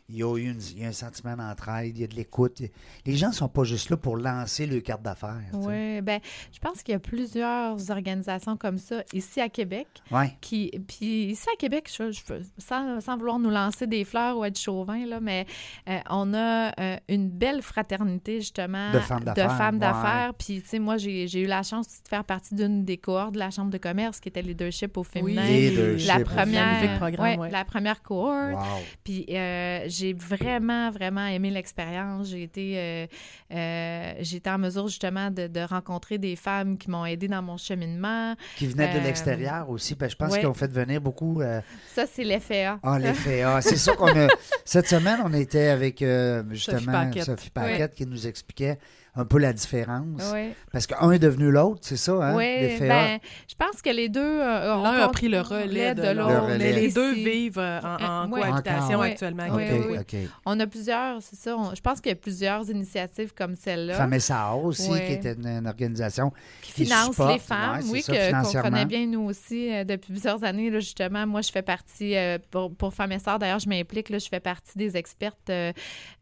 [0.08, 2.14] il y a eu une- il y a un sentiment d'entraide, il y a de
[2.14, 2.60] l'écoute.
[3.06, 5.40] Les gens sont pas juste là pour lancer le carte d'affaires.
[5.54, 6.20] Oui, ben,
[6.52, 9.86] je pense qu'il y a plusieurs organisations comme ça ici à Québec.
[10.10, 10.36] Ouais.
[10.40, 12.22] Qui, puis ici à Québec, je, je-
[12.58, 15.46] sans, sans vouloir nous lancer des fleurs ou être chauvin, là, mais
[15.88, 19.80] euh, on a euh, une belle fraternité, justement, De femmes d'affaires, femmes ouais.
[19.80, 20.34] d'affaires.
[20.34, 23.32] Puis, tu sais, moi, j'ai j'ai eu la chance de faire partie d'une des cohortes
[23.34, 25.46] de la Chambre de commerce qui était Leadership au féminin.
[25.46, 27.50] Leadership la au première, Magnifique programme, ouais, ouais.
[27.50, 28.52] la première cohorte.
[28.54, 28.82] Wow.
[29.02, 32.28] Puis euh, j'ai vraiment, vraiment aimé l'expérience.
[32.28, 33.06] J'ai été, euh,
[33.52, 37.42] euh, j'ai été en mesure justement de, de rencontrer des femmes qui m'ont aidé dans
[37.42, 38.34] mon cheminement.
[38.56, 39.96] Qui venaient de Euh, l'extérieur aussi.
[39.96, 40.40] que je pense ouais.
[40.40, 41.40] qu'ils ont fait venir beaucoup.
[41.40, 41.60] euh,
[41.94, 42.78] Ça, c'est l'effet A.
[42.82, 43.60] Ah, l'effet A.
[43.60, 44.28] C'est ça qu'on a.
[44.64, 47.24] Cette semaine, on était avec euh, justement Paquette.
[47.24, 48.78] Sophie Paquette qui nous expliquait
[49.16, 50.20] un peu la différence.
[50.32, 52.34] Oui, Parce qu'un est devenu l'autre, c'est ça, hein?
[52.34, 56.08] Oui, ben, je pense que les deux euh, ont L'un a pris le relais de
[56.10, 56.46] l'autre.
[56.58, 57.24] Mais les deux Si.
[57.24, 58.40] vivent euh, en, en Ouais.
[58.40, 59.44] cohabitation actuellement.
[60.46, 61.56] On a plusieurs, c'est ça.
[61.56, 65.06] on- je pense qu'il y a plusieurs initiatives comme celle-là Femme SA aussi, Ouais.
[65.06, 66.32] qui était une, une organisation.
[66.62, 69.84] qui qui supportent, les femmes, ouais, oui, ça, que- qu'on connaît bien nous aussi euh,
[69.84, 70.70] depuis plusieurs années.
[70.70, 74.28] Là, justement, moi, je fais partie, euh, pour, pour Femmes d'ailleurs, je m'implique, là, je
[74.28, 75.72] fais partie des expertes euh,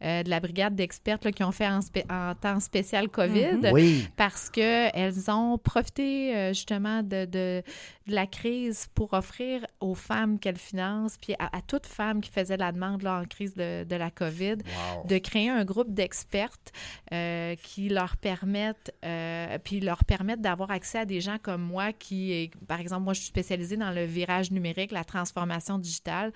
[0.03, 3.57] euh, de la brigade d'expertes là, qui ont fait en, spé- en temps spécial COVID.
[3.63, 3.69] Mhm.
[3.71, 4.07] Oui.
[4.15, 7.63] parce qu'elles ont profité euh, justement de, de,
[8.07, 12.29] de la crise pour offrir aux femmes qu'elles financent, puis à, à toute femme qui
[12.31, 15.07] faisait la demande là, en crise de, de la COVID, Wow.
[15.07, 16.71] de créer un groupe d'expertes
[17.13, 19.32] euh, qui leur permettent, euh,
[19.63, 23.19] puis leur permettent d'avoir accès à des gens comme moi qui, par exemple, moi je
[23.19, 26.31] suis spécialisée dans le virage numérique, la transformation digitale,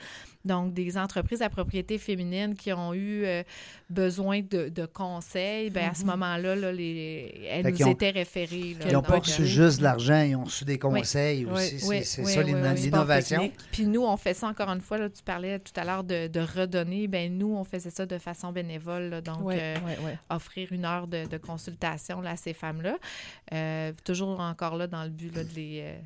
[0.45, 3.43] donc des entreprises à propriété féminine qui ont eu euh,
[3.89, 8.75] besoin de, de conseils, ben à ce moment-là, là, les, elles Fait nous étaient référées.
[8.80, 11.51] là, Ils n'ont pas euh, reçu juste de l'argent, ils ont reçu des conseils Oui.
[11.51, 11.80] aussi.
[11.80, 13.51] C'est- Oui, c'est oui, ça l'innovation.
[13.71, 14.97] Puis nous, on fait ça encore une fois.
[14.97, 17.08] Là, tu parlais tout à l'heure de, de redonner.
[17.08, 19.10] Ben nous, on faisait ça de façon bénévole.
[19.10, 19.21] là.
[19.21, 19.75] donc, euh,
[20.30, 22.97] offrir une heure de, de consultation à ces femmes-là.
[23.54, 25.98] Euh, toujours encore là dans le but là, de les, euh,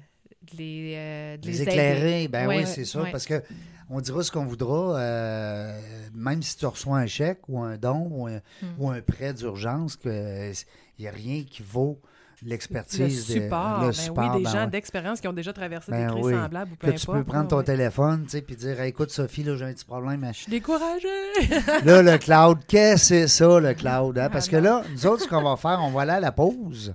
[0.52, 1.72] de les, euh, de Les les aider.
[1.72, 3.02] éclairer, ben Ouais, oui, c'est ça.
[3.02, 3.12] ouais.
[3.12, 3.42] Parce que
[3.90, 5.80] on dira ce qu'on voudra, euh,
[6.14, 8.68] même si tu reçois un chèque ou un don ou un, Hmm.
[8.80, 10.54] ou un prêt d'urgence, il
[11.00, 12.00] n'y a rien qui vaut
[12.44, 13.28] l'expertise.
[13.28, 14.68] de- support, le ben support, oui, des ben gens ouais.
[14.68, 16.34] d'expérience qui ont déjà traversé Ben des crises oui.
[16.34, 17.18] semblables ou peu Que tu importe.
[17.20, 17.64] peux prendre ton ouais.
[17.64, 20.26] téléphone, tu sais, puis dire, Hey, écoute Sophie, là, j'ai un petit problème.
[20.32, 21.08] Je suis découragée.
[21.86, 24.18] Là, le cloud, qu'est-ce que c'est ça, le cloud?
[24.18, 24.30] hein?
[24.32, 26.32] Parce Ah que là, nous autres, ce qu'on va faire, on va aller à la
[26.32, 26.94] pause.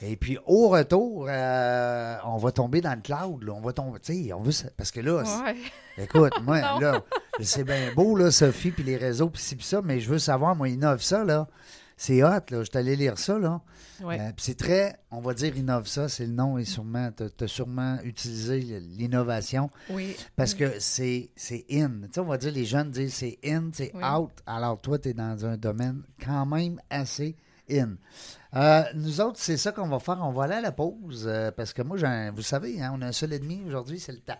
[0.00, 3.42] Et puis, au retour, euh, on va tomber dans le cloud.
[3.42, 3.52] là.
[3.52, 4.52] On va tomber, tu sais, on veut...
[4.76, 5.56] Parce que là, Ouais.
[6.04, 7.02] écoute, moi, là,
[7.40, 10.20] c'est bien beau, là, Sophie, puis les réseaux, puis ci, puis ça, mais je veux
[10.20, 11.48] savoir, moi, innove ça, là.
[11.96, 12.42] C'est hot, là.
[12.50, 13.60] Je suis allé lire ça, là.
[14.02, 14.20] Ouais.
[14.20, 17.48] Euh, c'est très, on va dire innove ça, c'est le nom, et sûrement, tu as
[17.48, 20.16] sûrement utilisé l'innovation Oui.
[20.36, 21.30] parce que c'est
[21.70, 21.90] in.
[22.02, 24.02] Tu sais, on va dire, les jeunes disent c'est in, c'est Oui.
[24.04, 24.30] out.
[24.46, 27.36] Alors, toi, tu es dans un domaine quand même assez
[27.70, 27.96] in.
[28.56, 30.18] Euh, nous autres, c'est ça qu'on va faire.
[30.22, 31.96] On va aller à la pause euh, parce que moi,
[32.30, 34.38] vous savez, hein, on a un seul ennemi aujourd'hui, c'est le temps.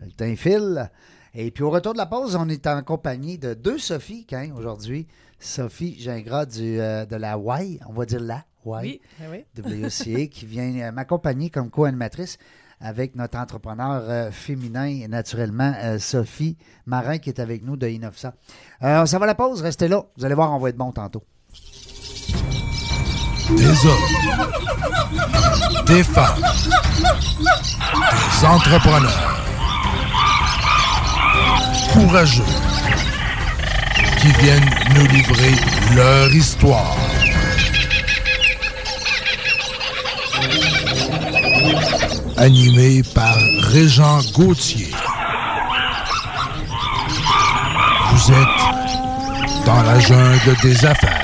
[0.00, 0.90] Le temps file.
[1.34, 4.50] Et puis, au retour de la pause, on est en compagnie de deux Sophie, hein,
[4.56, 5.06] aujourd'hui.
[5.38, 9.00] Sophie Gingras du, euh, de la Y, on va dire la Y.
[9.20, 9.82] Oui, ben.
[9.84, 12.38] WCA qui vient euh, m'accompagner comme co-animatrice
[12.80, 18.32] avec notre entrepreneur euh, féminin, naturellement, euh, Sophie Marin, qui est avec nous de I900.
[18.82, 20.02] Euh, ça va à la pause, restez là.
[20.16, 21.22] Vous allez voir, on va être bon tantôt.
[23.50, 24.46] Des hommes,
[25.86, 26.40] des femmes,
[28.40, 29.36] des entrepreneurs
[31.92, 32.44] courageux
[34.20, 35.52] qui viennent nous livrer
[35.96, 36.96] leur histoire.
[42.36, 44.90] Animé par Régent Gauthier.
[48.12, 51.19] Vous êtes dans la jungle des affaires.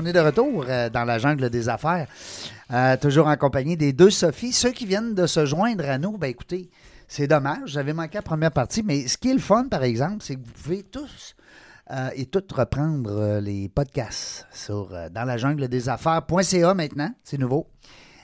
[0.00, 2.06] On est de retour euh, dans la jungle des affaires,
[2.70, 4.52] euh, toujours en compagnie des deux Sophie.
[4.52, 6.70] Ceux qui viennent de se joindre à nous, ben écoutez,
[7.08, 10.18] c'est dommage, j'avais manqué la première partie, mais ce qui est le fun, par exemple,
[10.22, 11.34] c'est que vous pouvez tous
[11.90, 17.66] euh, et toutes reprendre les podcasts sur dans la jungle des affaires.ca maintenant, c'est nouveau.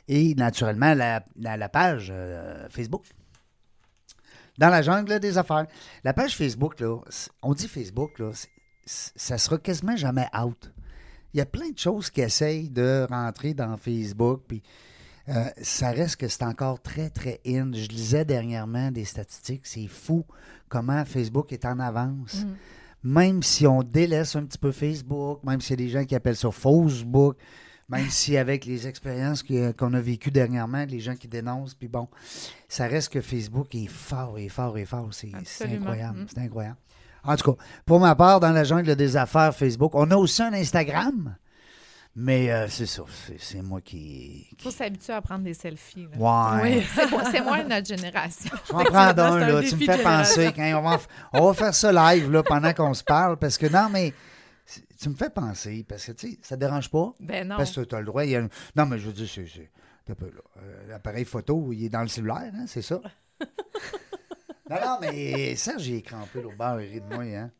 [0.06, 2.12] Et naturellement, la, la- la page
[2.70, 3.02] Facebook.
[4.58, 5.66] Dans la jungle des affaires.
[6.04, 6.98] La page Facebook, là,
[7.42, 8.30] on dit Facebook, là,
[8.86, 10.70] ça sera quasiment jamais out.
[11.34, 14.62] Il y a plein de choses qui essayent de rentrer dans Facebook, puis
[15.28, 17.72] euh, ça reste que c'est encore très, très in.
[17.72, 20.24] Je lisais dernièrement des statistiques, c'est fou
[20.68, 22.44] comment Facebook est en avance.
[23.02, 26.14] Même si on délaisse un petit peu Facebook, même s'il y a des gens qui
[26.14, 27.36] appellent ça Facebook,
[27.88, 31.88] même si avec les expériences que- qu'on a vécues dernièrement, les gens qui dénoncent, puis
[31.88, 32.08] bon,
[32.68, 35.08] ça reste que Facebook est fort et fort et fort.
[35.12, 36.20] C'est incroyable.
[36.20, 36.26] Mm.
[36.28, 36.76] C'est incroyable.
[37.24, 40.42] En tout cas, pour ma part, dans la jungle des affaires Facebook, on a aussi
[40.42, 41.36] un Instagram.
[42.16, 43.02] Mais euh, c'est ça,
[43.40, 44.46] c'est- moi qui.
[44.56, 46.06] Il faut s'habituer à prendre des selfies.
[46.16, 46.54] là.
[46.54, 46.76] Ouais.
[46.78, 46.86] Oui.
[46.94, 48.50] C'est moi- C'est moins notre génération.
[48.68, 49.62] Je vais en prendre C'est un, un là.
[49.68, 50.52] Tu me fais penser.
[50.54, 50.98] Quand on, va,
[51.32, 53.36] on va faire ça live là, pendant qu'on se parle.
[53.36, 54.12] Parce que non, mais
[55.00, 55.84] tu me fais penser.
[55.88, 57.12] Parce que, tu sais, ça te dérange pas?
[57.18, 57.56] Ben non.
[57.56, 58.24] Parce que tu as le droit.
[58.24, 59.46] il y a une- Non, mais je veux dire, c'est.
[59.52, 59.70] c'est-
[60.08, 60.42] un peu, là.
[60.62, 63.00] Euh, L'appareil photo, il est dans le cellulaire, hein, c'est ça?
[64.70, 67.50] Non, non, mais Serge, j'ai crampé l'autre bord, il rit de moi, hein?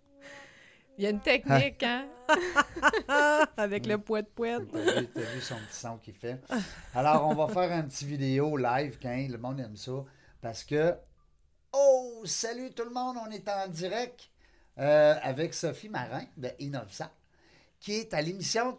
[0.97, 2.07] Il y a une technique, hein?
[3.57, 4.63] Avec le poète poète.
[4.73, 6.41] T'as vu, t'as vu son petit son qu'il fait.
[6.95, 9.93] Alors, on va faire un petit vidéo live quand le monde aime ça.
[10.41, 10.95] Parce que.
[11.73, 14.31] Oh, salut tout le monde, on est en direct
[14.79, 17.11] euh, avec Sophie Marin de Innovsa,
[17.81, 18.79] qui est à l'émission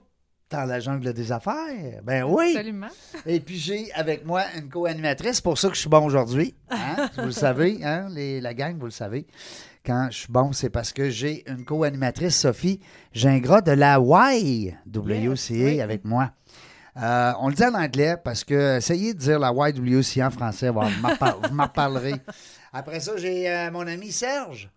[0.56, 2.02] Dans la jungle des affaires.
[2.04, 2.54] Ben oui!
[2.56, 2.88] Absolument.
[3.26, 6.56] Et puis j'ai avec moi une co-animatrice, pour ça que je suis bon aujourd'hui.
[6.70, 7.10] Hein?
[7.18, 8.08] Vous le savez, hein?
[8.10, 9.28] Les- la gang, vous le savez.
[9.86, 12.80] Quand je suis bon, c'est parce que j'ai une co-animatrice, Sophie
[13.14, 15.82] Gingras de la YWCA oui.
[15.82, 16.32] avec moi.
[16.98, 20.70] Euh, on le dit en anglais parce que essayez de dire la YWCA en français,
[20.70, 22.16] vous m'en par- vous m'en reparlerez.
[22.72, 24.70] Après ça, j'ai euh, mon ami Serge.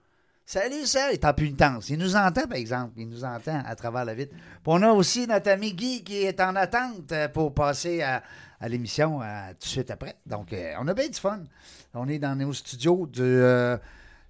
[0.51, 1.91] Salut Serge, il est en punitence.
[1.91, 2.95] Il nous entend, par exemple.
[2.97, 4.33] Il nous entend à travers la vitre.
[4.33, 8.23] Puis on a aussi notre ami Guy qui est en attente euh, pour passer à,
[8.59, 10.15] à l'émission euh, tout de suite après.
[10.25, 11.41] Donc, euh, on a bien du fun.
[11.93, 13.77] On est dans nos studios de euh,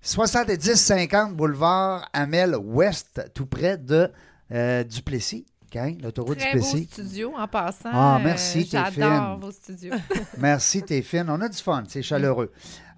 [0.04, 4.10] 70-50 boulevard Amel Ouest, tout près de
[4.50, 5.46] euh, Duplessis.
[5.76, 7.90] Hein, L'autoroute Très beau studio en passant.
[7.92, 9.94] Ah, merci, t'es J'adore vos studios.
[10.38, 11.26] Merci, t'es fine.
[11.28, 12.50] On a du fun, c'est chaleureux.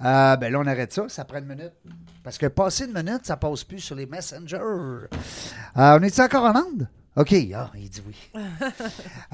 [0.03, 1.73] Euh, ben là, on arrête ça, ça prend une minute.
[2.23, 4.57] Parce que passer une minute, ça passe plus sur les messengers.
[4.59, 5.09] Euh,
[5.77, 6.89] on est encore en onde?
[7.17, 8.17] OK, ah, il dit oui.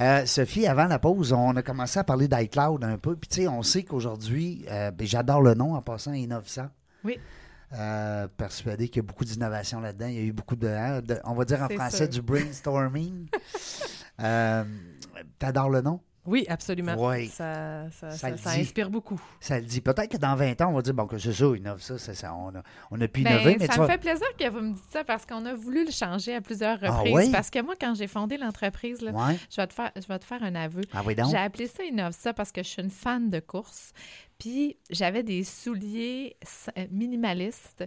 [0.01, 3.17] Euh, Sophie, avant la pause, on a commencé à parler d'iCloud un peu.
[3.17, 6.69] Puis, tu sais, on sait qu'aujourd'hui, euh, ben, j'adore le nom en passant Innovant.
[7.03, 7.19] Oui.
[7.73, 10.07] Euh, persuadé qu'il y a beaucoup d'innovation là-dedans.
[10.07, 13.27] Il y a eu beaucoup de, hein, de- on va dire en français, du brainstorming.
[15.39, 16.01] T'adores le nom?
[16.27, 16.95] Oui, absolument.
[16.99, 17.29] Oui.
[17.29, 19.21] Ça, ça, Ça ça, ça inspire beaucoup.
[19.41, 19.81] Ça le dit.
[19.81, 22.15] Peut-être que dans 20 ans, on va dire bon, que c'est ça, innove ça, c'est
[22.15, 22.35] ça.
[22.35, 23.87] On a, on a pu Ben, innover, mais ça me vois.
[23.89, 26.79] fait plaisir que vous me dites ça parce qu'on a voulu le changer à plusieurs
[26.83, 27.15] Ah reprises.
[27.15, 27.31] oui?
[27.33, 29.37] Parce que moi, quand j'ai fondé l'entreprise, Ouais.
[29.51, 30.83] je, vais te faire, je vais te faire un aveu.
[30.93, 31.31] Ah oui, donc?
[31.31, 33.93] J'ai appelé ça Innovsa parce que je suis une fan de course.
[34.39, 36.37] Puis j'avais des souliers
[36.77, 37.85] euh, minimalistes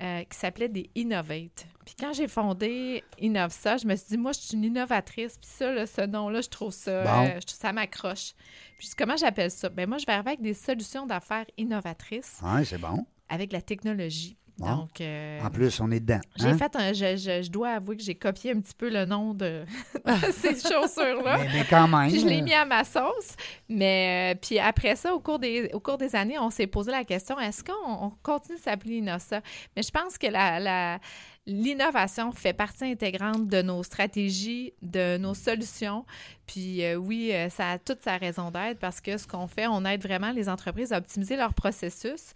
[0.00, 1.66] euh, qui s'appelaient des Innovate.
[1.84, 5.38] Puis quand j'ai fondé Innovsa, je me suis dit, moi, je suis une innovatrice.
[5.38, 7.26] Puis ça, là, ce nom-là, je trouve ça, Bon.
[7.26, 8.34] euh, je ça m'accroche.
[8.78, 9.68] Puis comment j'appelle ça?
[9.68, 13.04] Ben moi, je vais arriver avec des solutions d'affaires innovatrices Ouais, c'est bon.
[13.28, 14.36] avec la technologie.
[14.58, 16.20] Donc, euh, En plus, on est dedans.
[16.36, 16.58] j'ai hein?
[16.58, 16.92] fait un.
[16.92, 19.64] Je, je- je dois avouer que j'ai copié un petit peu le nom de,
[20.04, 21.38] de ces chaussures-là.
[21.38, 22.10] Mais, mais quand même.
[22.10, 23.36] Puis je l'ai mis à ma sauce.
[23.68, 26.90] Mais euh, puis après ça, au cours des, au cours des années, on s'est posé
[26.90, 27.72] la question est-ce qu'on
[28.06, 29.40] on continue de s'appeler Inossa?
[29.76, 30.98] Mais je pense que la, la-
[31.46, 36.04] l'innovation fait partie intégrante de nos stratégies, de nos solutions.
[36.48, 39.66] Puis euh, oui, euh, ça a toute sa raison d'être parce que ce qu'on fait,
[39.68, 42.32] on aide vraiment les entreprises à optimiser leur processus.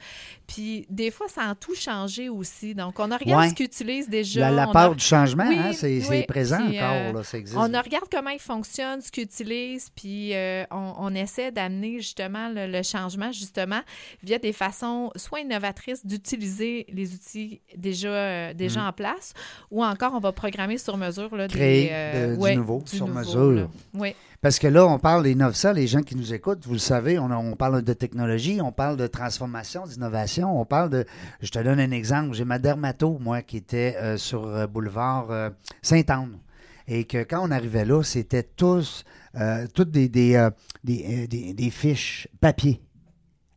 [0.46, 2.75] Puis des fois, ça a tout changé aussi.
[2.75, 3.48] Donc, on regarde Ouais.
[3.48, 4.51] ce qu'ils utilisent déjà.
[4.51, 7.57] La, a- du changement, Oui, hein, c'est, oui, présent puis, encore, euh, là, ça existe.
[7.59, 12.48] on regarde comment ils fonctionnent, ce qu'ils utilisent, puis euh, on, on essaie d'amener justement
[12.51, 13.81] le, le changement, justement,
[14.22, 19.33] via des façons soit innovatrices d'utiliser les outils déjà, déjà en place,
[19.70, 21.35] ou encore on va programmer sur mesure.
[21.35, 21.48] Là, Mm.
[21.48, 23.51] Créer des, de- du ouais, nouveau, sur nouveau, mesure.
[23.53, 23.68] là.
[24.40, 27.54] Parce que là, on parle d'Innovsa, les gens qui nous écoutent, vous le savez, on,
[27.56, 31.04] parle de technologie, on parle de transformation, d'innovation, on parle de...
[31.40, 32.34] Je te donne un exemple.
[32.34, 36.38] J'ai ma dermato, moi, qui était euh, sur euh, boulevard euh, Sainte-Anne.
[36.88, 39.04] Et que quand on arrivait là, c'était tous,
[39.36, 40.48] euh, toutes des, des,
[40.82, 42.82] des, des- des fiches papier.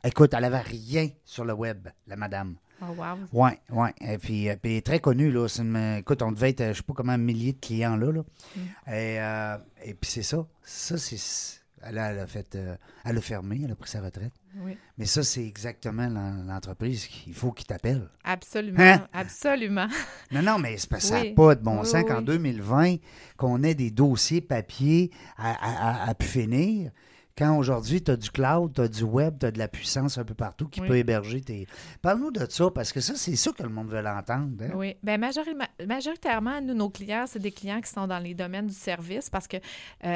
[0.04, 2.56] Écoute, elle n'avait rien sur le web, la madame.
[2.90, 3.18] Oh, wow.
[3.34, 3.90] Oui, oui.
[4.02, 5.48] Et puis, euh, puis est très connue, là.
[5.48, 7.96] C'est une- écoute, on devait être, euh, je sais pas comment, un millier de clients
[7.96, 8.12] là.
[8.12, 8.22] là.
[8.56, 8.60] Mm.
[8.88, 10.46] Et, euh, et puis c'est ça.
[10.64, 11.62] Ça, c'est.
[11.88, 12.56] Elle a, elle a fait.
[12.56, 14.34] euh, elle a fermé, elle a pris sa retraite.
[14.58, 14.76] Oui.
[14.98, 18.10] Mais ça, c'est exactement l'en- l'entreprise qu'il faut qu'il t'appelle.
[18.24, 19.08] Absolument, Hein?
[19.14, 19.88] absolument.
[20.32, 21.34] Non, non, mais c'est parce que ça n'a Oui.
[21.36, 22.26] pas de bon Oui, sens oui, qu'en oui.
[22.26, 22.96] 2020,
[23.38, 26.90] qu'on ait des dossiers papier à, à, à- à pu finir.
[27.38, 30.18] Quand aujourd'hui, tu as du cloud, tu as du web, tu as de la puissance
[30.18, 30.88] un peu partout qui Oui.
[30.88, 31.68] peut héberger tes.
[32.02, 34.54] Parle-nous de ça, parce que ça, c'est ça que le monde veut l'entendre.
[34.64, 34.70] hein.
[34.74, 38.74] Oui, bien majoritairement, nous, nos clients, c'est des clients qui sont dans les domaines du
[38.74, 39.60] service parce que euh,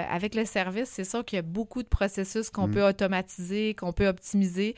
[0.10, 2.72] avec le service, c'est sûr qu'il y a beaucoup de processus qu'on Mm.
[2.72, 4.76] peut automatiser, qu'on peut optimiser.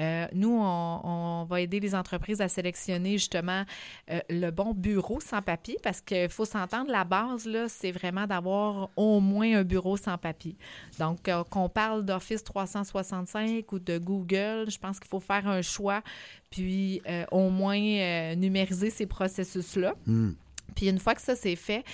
[0.00, 3.62] Euh, nous, on, on va aider les entreprises à sélectionner justement
[4.10, 8.26] euh, le bon bureau sans papier parce qu'il faut s'entendre, la base, là, c'est vraiment
[8.26, 10.56] d'avoir au moins un bureau sans papier.
[10.98, 16.02] Donc, qu'on parle d'Office 365 ou de Google, je pense qu'il faut faire un choix,
[16.50, 19.94] puis euh, au moins euh, numériser ces processus-là.
[20.06, 20.32] Hmm.
[20.74, 21.84] Puis une fois que ça c'est fait,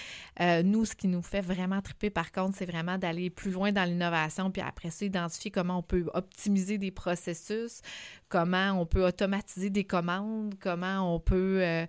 [0.41, 3.73] euh, nous, ce qui nous fait vraiment triper, par contre, c'est vraiment d'aller plus loin
[3.73, 7.83] dans l'innovation, puis après ça, identifier comment on peut optimiser des processus,
[8.31, 11.85] comment on peut automatiser des commandes, comment on peut euh,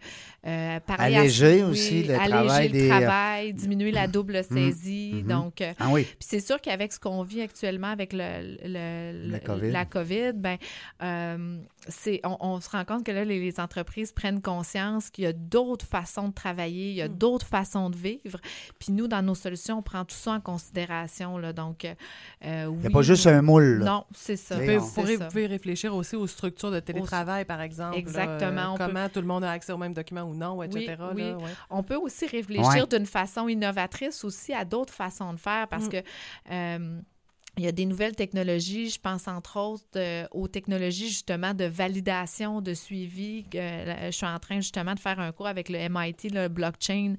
[0.46, 4.44] euh, parler à- Alléger oui, aussi le alléger travail le des- travail, diminuer la double
[4.44, 5.12] saisie.
[5.22, 5.28] mhm.
[5.28, 6.04] Donc, euh, Ah oui.
[6.04, 9.72] puis c'est sûr qu'avec ce qu'on vit actuellement avec le, le- La COVID.
[9.72, 10.58] la COVID, ben,
[11.04, 15.24] euh, c'est, on, on se rend compte que là, les, les entreprises prennent conscience qu'il
[15.24, 17.18] y a d'autres façons de travailler, il y a Mm.
[17.18, 18.40] d'autres façons de vivre.
[18.80, 21.38] Puis nous, dans nos solutions, on prend tout ça en considération.
[21.38, 21.94] Là, donc, euh,
[22.46, 23.80] euh, Il oui, n'y a pas juste un moule.
[23.80, 23.86] là.
[23.86, 25.02] Non, c'est Vous on- vous ça.
[25.18, 27.94] vous pouvez réfléchir aussi aux structures de télétravail, par exemple.
[27.94, 30.34] là, Exactement, euh, on peut- comment tout le monde a accès aux mêmes documents ou
[30.36, 30.96] non, etc.
[31.14, 31.44] Oui, là, oui.
[31.44, 31.52] ouais.
[31.70, 32.88] On peut aussi réfléchir Ouais.
[32.88, 35.90] d'une façon innovatrice aussi à d'autres façons de faire parce Mm.
[35.90, 35.98] que
[36.52, 37.00] euh,
[37.58, 41.66] il y a des nouvelles technologies, je pense entre autres euh, aux technologies justement de
[41.66, 43.46] validation, de suivi.
[43.56, 47.16] Euh, je suis en train justement de faire un cours avec le MIT, le blockchain,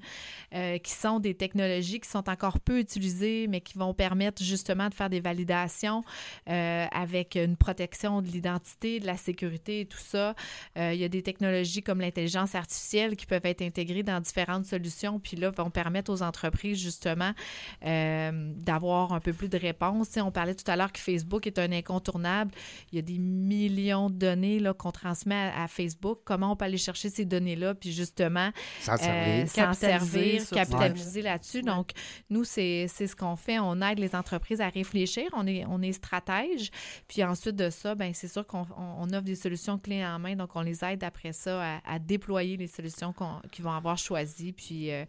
[0.55, 4.89] euh, qui sont des technologies qui sont encore peu utilisées, mais qui vont permettre justement
[4.89, 6.03] de faire des validations
[6.45, 10.35] avec une protection de l'identité, de la sécurité et tout ça.
[10.75, 15.19] Il y a des technologies comme l'intelligence artificielle qui peuvent être intégrées dans différentes solutions,
[15.19, 17.33] puis là, vont permettre aux entreprises justement
[17.81, 20.17] d'avoir un peu plus de réponses.
[20.23, 22.51] On parlait tout à l'heure que Facebook est un incontournable.
[22.91, 26.19] Il y a des millions de données là, qu'on transmet à, à Facebook.
[26.25, 28.49] Comment on peut aller chercher ces données-là, puis justement
[28.89, 29.47] euh, servir.
[29.49, 30.09] s'en Capitaliser
[30.39, 31.57] servir, sur capitaliser là-dessus.
[31.57, 31.63] Ouais.
[31.63, 31.91] Donc,
[32.29, 33.59] nous, c'est c'est ce qu'on fait.
[33.59, 35.23] On aide les entreprises à réfléchir.
[35.33, 36.69] On est, on est stratège.
[37.07, 40.19] Puis ensuite de ça, ben c'est sûr qu'on on- on offre des solutions clés en
[40.19, 40.35] main.
[40.35, 43.97] Donc, on les aide après ça à, à déployer les solutions qu'on- qu'ils vont avoir
[43.97, 45.05] choisies, puis euh, euh,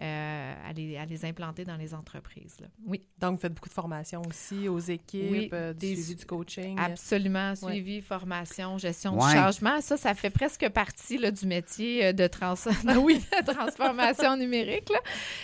[0.00, 2.56] à, les, à les implanter dans les entreprises.
[2.60, 2.68] là.
[2.86, 6.14] Oui, Donc, vous faites beaucoup de formations aussi aux équipes, Oui, euh, du des- suivi
[6.16, 6.78] du coaching.
[6.78, 7.54] absolument.
[7.54, 9.28] Suivi, formation, gestion Ouais.
[9.28, 9.80] du changement.
[9.80, 12.54] Ça, ça fait presque partie là, du métier euh, de, trans
[13.02, 14.88] oui, de transformation numérique.
[14.90, 15.00] là.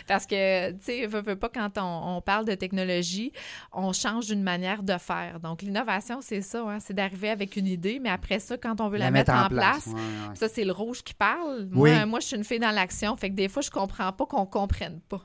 [0.06, 3.32] Parce que, tu sais, veux, veux pas, quand on, on parle de technologie,
[3.72, 5.40] on change d'une manière de faire.
[5.40, 8.88] Donc, l'innovation, c'est ça, hein, c'est d'arriver avec une idée, mais après ça, quand on
[8.88, 10.34] veut la, mettre, en place, Ouais, ouais.
[10.34, 11.68] ça, c'est le rouge qui parle.
[11.74, 11.90] Oui.
[11.90, 14.24] Moi, moi, je suis une fille dans l'action, fait que des fois, je comprends pas
[14.26, 15.20] qu'on comprenne pas.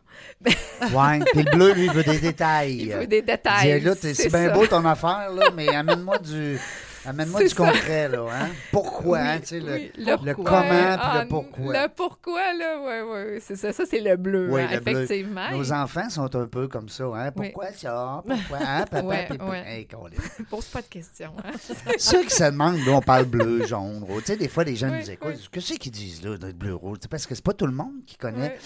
[0.46, 1.20] Ouais.
[1.34, 2.78] Puis le bleu, lui, il veut des détails.
[2.82, 3.80] Il faut des Dis, détails.
[3.82, 6.60] là, c'est bien beau ton affaire, là, mais amène-moi du.
[7.06, 8.26] Amène-moi du concret, là.
[8.32, 8.50] Hein?
[8.72, 10.44] Pourquoi, Oui, hein, tu sais, le, oui, le pourquoi.
[10.52, 11.74] comment puis Ah, le pourquoi.
[11.74, 13.74] Le pourquoi, là, oui, oui, c'est ça.
[13.74, 15.04] Ça, c'est le bleu, Oui, hein, le bleu.
[15.04, 15.52] effectivement.
[15.52, 17.06] Nos enfants sont un peu comme ça.
[17.16, 17.32] Hein?
[17.32, 18.22] Pourquoi ça?
[18.28, 18.58] Pourquoi?
[18.62, 19.06] Hein, papa?
[19.06, 19.64] Ouais, puis- ouais.
[19.66, 19.88] Hey.
[20.50, 21.32] Pose pas de questions.
[21.44, 21.52] hein.
[21.98, 24.22] Ceux qui se demandent, là, on parle bleu, jaune, rouge.
[24.26, 25.50] Tu sais, des fois, les jeunes Oui, nous écoutent.
[25.52, 27.00] Qu'est-ce qu'ils disent, là, de bleu, rouge?
[27.10, 28.58] Parce que c'est pas tout le monde qui connaît.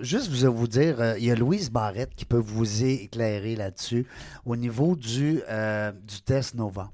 [0.00, 4.06] Juste vous, vous dire, euh, il y a Louise Barrette qui peut vous éclairer là-dessus
[4.46, 6.90] au niveau du, euh, du test Nova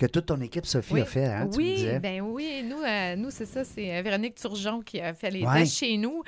[0.00, 1.00] que toute ton équipe, Sophie, Oui.
[1.02, 1.26] a fait.
[1.26, 1.98] Hein, tu oui, disais.
[2.00, 5.44] ben oui, nous, euh, nous c'est ça, c'est euh, Véronique Turgeon qui a fait les
[5.44, 5.60] Ouais.
[5.60, 6.22] tests chez nous,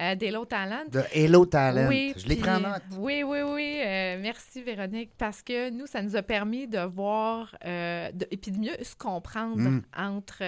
[0.00, 0.84] euh, d'Hello Talent.
[0.90, 1.88] De Hello Talent.
[1.88, 2.82] Oui, je puis- pris en note.
[2.98, 3.80] Oui, oui, oui.
[3.84, 8.50] euh, merci, Véronique, parce que nous, ça nous a permis de voir de- et puis
[8.50, 9.82] de mieux se comprendre Mm.
[9.96, 10.42] entre,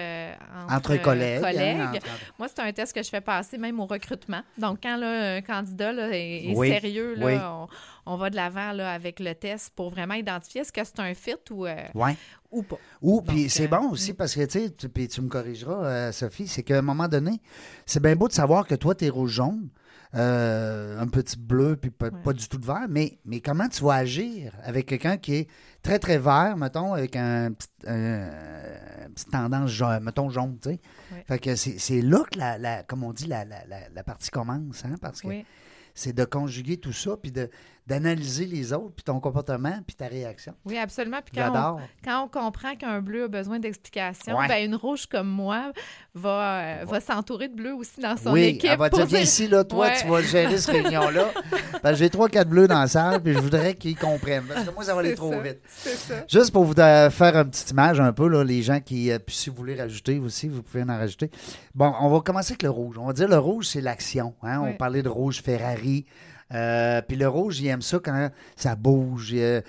[0.69, 1.43] Entre collègues.
[1.43, 2.05] hein, entre-
[2.39, 4.41] Moi, c'est un test que je fais passer même au recrutement.
[4.57, 7.33] Donc, quand là, un candidat là, est, est Oui, sérieux, là, oui.
[7.37, 7.67] on,
[8.05, 11.13] on va de l'avant là, avec le test pour vraiment identifier est-ce que c'est un
[11.13, 12.15] fit ou, euh, Ouais.
[12.51, 12.77] ou pas.
[13.01, 15.85] Ou, puis c'est euh, bon aussi parce que, tu sais, tu- puis tu me corrigeras,
[15.85, 17.41] euh, Sophie, c'est qu'à un moment donné,
[17.85, 19.69] c'est bien beau de savoir que toi, tu es rouge-jaune,
[20.13, 22.21] euh, un petit bleu, puis pas, Ouais.
[22.23, 25.47] pas du tout de vert, mais, mais comment tu vas agir avec quelqu'un qui est
[25.81, 30.79] très, très vert, mettons, avec un petite tendance, jaune, mettons, jaune, tu sais?
[31.13, 31.23] Ouais.
[31.27, 34.03] Fait que c'est c'est là que, la, la- comme on dit, la, la, la, la
[34.03, 35.45] partie commence, hein, parce que Oui.
[35.93, 37.49] c'est de conjuguer tout ça, puis de-
[37.91, 40.53] d'analyser les autres, puis ton comportement, puis ta réaction.
[40.63, 41.17] Oui, absolument.
[41.25, 41.81] Puis quand on, J'adore.
[42.05, 44.47] quand on comprend qu'un bleu a besoin d'explications, Ouais.
[44.47, 45.73] ben une rouge comme moi
[46.15, 48.69] va, euh, va s'entourer de bleu aussi dans son oui, équipe.
[48.71, 49.97] elle va dire, viens ici, là, toi, Ouais.
[49.99, 51.31] tu vas gérer cette réunion-là.
[51.81, 54.45] Parce que j'ai trois, quatre bleus dans la salle, puis je voudrais qu'ils comprennent.
[54.45, 55.59] Parce que moi, ça va aller trop ça, vite.
[55.67, 56.23] C'est ça.
[56.29, 59.35] Juste pour vous faire une petite image un peu, là, les gens qui, euh, puis
[59.35, 61.29] si vous voulez rajouter aussi, vous pouvez en rajouter.
[61.75, 62.97] Bon, on va commencer avec le rouge.
[62.97, 64.33] On va dire le rouge, c'est l'action.
[64.43, 64.61] Hein?
[64.61, 66.05] On parlait de rouge Ferrari.
[66.53, 69.31] Euh, puis le rouge, il aime ça quand ça bouge.
[69.33, 69.61] Euh,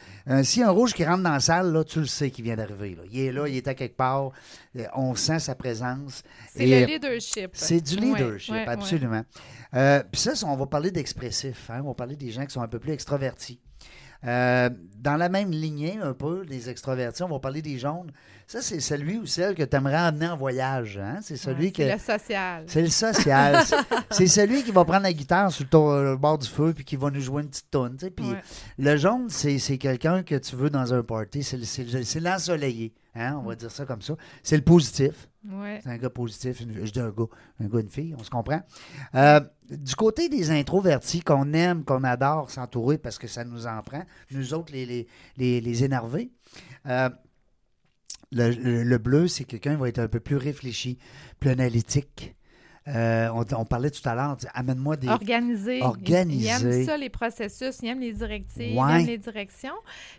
[0.42, 2.96] si un rouge qui rentre dans la salle, là, tu le sais qu'il vient d'arriver.
[3.10, 4.30] Il est là, il est à quelque part.
[4.76, 6.22] Euh, on sent sa présence.
[6.54, 7.50] C'est le euh, leadership.
[7.52, 8.68] C'est du leadership, ouais, ouais.
[8.68, 9.22] absolument.
[9.74, 11.70] Euh, Puis ça, on va parler d'expressif.
[11.70, 11.80] hein.
[11.84, 13.60] On va parler des gens qui sont un peu plus extravertis.
[14.24, 18.12] Dans la même lignée, un peu, les extravertis, on va parler des jaunes.
[18.52, 20.98] Ça, c'est celui ou celle que tu aimerais amener en voyage.
[20.98, 21.20] hein?
[21.22, 21.82] C'est celui Ouais, que.
[21.82, 22.64] C'est le social.
[22.66, 23.64] C'est le social.
[24.10, 26.84] C'est- celui qui va prendre la guitare sur le, to- le bord du feu puis
[26.84, 27.96] qui va nous jouer une petite tonne.
[27.96, 28.42] Puis Ouais.
[28.78, 31.42] le jaune, c'est quelqu'un que tu veux dans un party.
[31.42, 32.92] C'est le- c'est le- c'est l'ensoleillé.
[33.14, 34.14] Hein, on va dire ça comme ça.
[34.42, 35.28] C'est le positif.
[35.50, 35.80] Ouais.
[35.82, 36.60] C'est un gars positif.
[36.60, 37.24] une- je dis un gars,
[37.60, 38.60] un gars, une fille, on se comprend.
[39.14, 39.40] Euh,
[39.70, 44.02] du côté des introvertis qu'on aime, qu'on adore s'entourer parce que ça nous en prend,
[44.30, 45.06] nous autres, les, les,
[45.38, 46.30] les, les énervés,
[46.86, 47.08] euh,
[48.32, 50.98] le, le- le bleu, c'est quelqu'un qui va être un peu plus réfléchi,
[51.40, 52.34] plus analytique.
[52.88, 55.08] Euh, on, on parlait tout à l'heure, amène-moi des.
[55.08, 55.82] Organisé.
[55.82, 56.56] Organisé.
[56.58, 58.88] Il, il aime ça, les processus, il aime les directives, Ouais.
[58.94, 59.74] il aime les directions.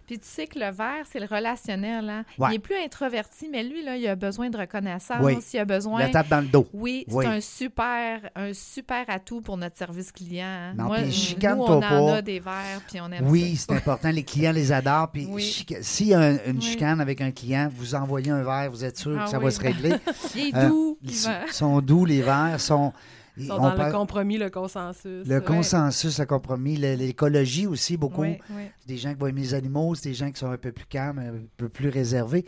[0.07, 2.09] Puis tu sais que le vert, c'est le relationnel.
[2.09, 2.23] Hein?
[2.37, 2.49] Ouais.
[2.51, 5.37] Il est plus introverti, mais lui, là, il a besoin de reconnaissance, Oui.
[5.53, 5.99] il a besoin...
[5.99, 6.65] La tape dans le dos.
[6.73, 10.45] Oui, c'est un super, un super atout pour notre service client.
[10.45, 10.73] hein.
[10.77, 12.15] Non, Moi, nous, on en pas.
[12.15, 14.09] a des verts, puis on aime Oui, c'est important.
[14.09, 15.11] Les clients les adorent.
[15.11, 15.65] Puis Oui.
[15.81, 18.97] s'il y a un- une chicane avec un client, vous envoyez un verre, vous êtes
[18.97, 19.93] sûr Ah que ça va se régler.
[20.35, 20.97] Il est Euh, doux.
[21.03, 22.52] Ils il sont, va- sont doux, les verres.
[22.57, 22.93] Sont,
[23.37, 25.27] Ils sont on dans le parle- compromis, le consensus.
[25.27, 25.43] le Ouais.
[25.43, 28.23] consensus, le compromis, l'écologie aussi, beaucoup.
[28.25, 30.71] C'est des gens qui vont aimer les animaux, c'est des gens qui sont un peu
[30.71, 32.45] plus calmes, un peu plus réservés.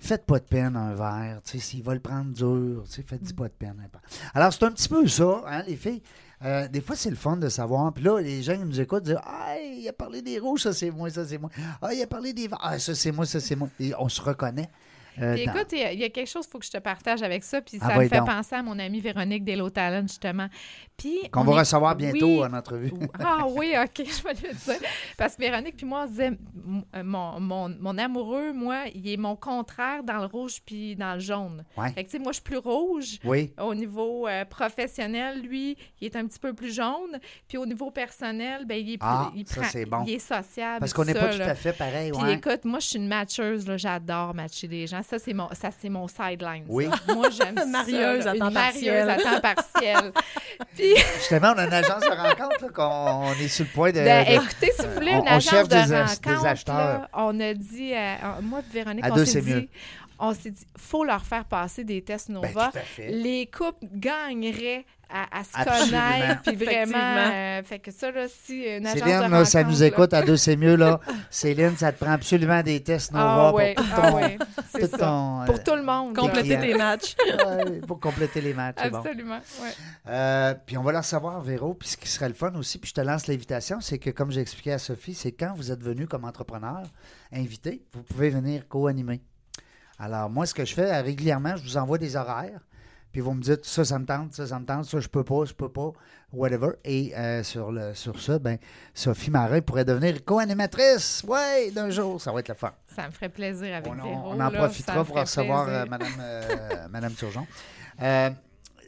[0.00, 1.40] Faites pas de peine un verre.
[1.44, 3.74] tu sais, S'ils veulent prendre dur, tu sais, faites-y pas de peine.
[3.82, 3.98] hein.
[4.32, 6.02] Alors, c'est un petit peu ça, hein, les filles.
[6.44, 7.92] Euh, des fois, c'est le fun de savoir.
[7.92, 10.72] Puis là, les gens qui nous écoutent disent Ah, il a parlé des rouges, ça
[10.72, 11.50] c'est moi, ça c'est moi.
[11.82, 13.68] Ah, il a parlé des verts, ah, ça c'est moi, ça c'est moi.
[13.80, 14.70] Et on se reconnaît.
[15.20, 16.70] Euh, Puis écoute, il y a- il y, a quelque chose qu'il faut que je
[16.70, 18.26] te partage avec ça, puis Ah, ça me fait donc.
[18.28, 20.48] penser à mon amie Véronique Delo Talent, justement.
[20.96, 22.44] Puis qu'on on va est- recevoir bientôt Oui.
[22.44, 22.92] en entrevue.
[23.20, 24.88] Ah oui, OK, je vais le dire.
[25.16, 26.32] Parce que Véronique puis moi, on se disait,
[26.96, 31.14] euh, mon, mon, mon amoureux, moi, il est mon contraire dans le rouge puis dans
[31.14, 31.64] le jaune.
[31.76, 31.90] Ouais.
[31.92, 33.18] Fait que, tu sais, moi, je suis plus rouge.
[33.24, 33.52] Oui.
[33.60, 37.18] Au niveau euh, professionnel, lui, il est un petit peu plus jaune.
[37.48, 39.06] Puis au niveau personnel, ben, il est plus...
[39.08, 40.04] Ah, il, ça, prend- bon.
[40.06, 40.80] il est sociable.
[40.80, 42.10] Parce qu'on n'est pas tout à fait pareil.
[42.12, 42.34] Puis ouais.
[42.34, 43.76] écoute, moi, je suis une matcheuse, là.
[43.76, 45.02] J'adore matcher des gens.
[45.08, 46.64] Ça, c'est mon, ça, c'est mon sideline.
[46.66, 46.68] ça.
[46.68, 46.86] Oui.
[47.14, 47.64] Moi, j'aime ça.
[47.64, 49.08] Marieuse à Une temps marieuse partiel.
[49.10, 50.12] à temps partiel.
[50.76, 53.90] Puis, Justement, on a une agence de rencontre là, qu'on on est sur le point
[53.90, 54.00] de.
[54.00, 55.74] ben, de- écoutez, si vous voulez on- une on agence cherche de
[56.28, 56.76] des acheteurs.
[56.76, 59.68] là, on a dit, euh, moi et Véronique, À on deux, s'est dit, mieux.
[60.18, 62.70] On s'est dit, faut leur faire passer des tests Ben, Nova.
[62.72, 63.08] tout à fait.
[63.10, 65.98] Les couples gagneraient à, à se Absolument.
[66.00, 69.64] connaître, puis vraiment, euh, fait que ça, là, si une agence Céline, de là, ça
[69.64, 71.00] nous écoute à deux, c'est mieux, là.
[71.30, 74.80] Céline, ça te prend absolument des tests Nova Ah ouais, pour tout ah ouais, tout
[74.86, 74.98] ça.
[74.98, 76.14] ton, Pour euh, tout le monde.
[76.14, 77.16] Compléter tes matchs.
[77.46, 78.98] ouais, pour compléter les matchs, bon.
[78.98, 79.70] Absolument, ouais.
[80.08, 81.72] Euh, puis on va la recevoir, Véro.
[81.72, 84.30] Puis ce qui serait le fun aussi, puis je te lance l'invitation, c'est que comme
[84.30, 86.82] j'ai expliqué à Sophie, c'est quand vous êtes venu comme entrepreneur,
[87.32, 89.22] invité, vous pouvez venir co-animer.
[89.98, 92.60] Alors moi, ce que je fais euh, régulièrement, je vous envoie des horaires,
[93.12, 95.24] puis vous me dites ça, ça me tente, ça, ça me tente, ça, je peux
[95.24, 95.92] pas, je peux pas,
[96.32, 96.72] whatever.
[96.84, 98.58] Et euh, sur, le, sur ça, ben,
[98.94, 102.72] Sophie Marin pourrait devenir co-animatrice, ouais, d'un jour, ça va être le fun.
[102.94, 106.12] Ça me ferait plaisir avec On, on- on en là, profitera pour recevoir euh, Madame,
[106.20, 107.46] euh, Madame Turgeon.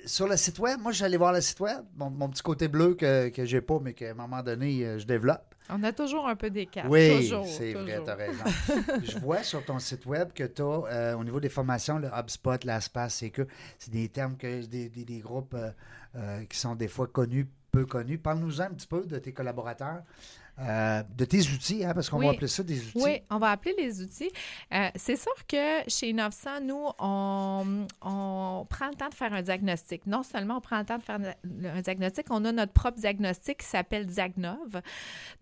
[0.07, 2.95] Sur le site web, moi, j'allais voir le site web, mon, mon petit côté bleu
[2.95, 5.50] que, que j'ai pas, mais qu'à un moment donné, je développe.
[5.73, 6.89] On a toujours un peu d'écart.
[6.91, 8.45] oui, c'est vrai, tu as raison.
[9.05, 12.65] je vois sur ton site web que tu as, au niveau des formations, le HubSpot,
[12.65, 13.47] l'ASPAS, c'est que
[13.79, 15.71] c'est des termes que des, des- des groupes euh,
[16.17, 18.19] euh, qui sont des fois connus, peu connus.
[18.19, 20.03] Parle-nous un petit peu de tes collaborateurs,
[20.61, 22.27] euh, de tes outils, hein, parce qu'on Oui.
[22.27, 22.93] va appeler ça des outils.
[23.03, 24.31] Oui, on va appeler les outils.
[24.75, 29.43] Euh, c'est sûr que chez 900, nous, on, on prend le temps de faire un
[29.43, 30.07] diagnostic.
[30.07, 31.19] Non seulement on prend le temps de faire
[31.75, 34.81] un diagnostic, on a notre propre diagnostic qui s'appelle Diagnov.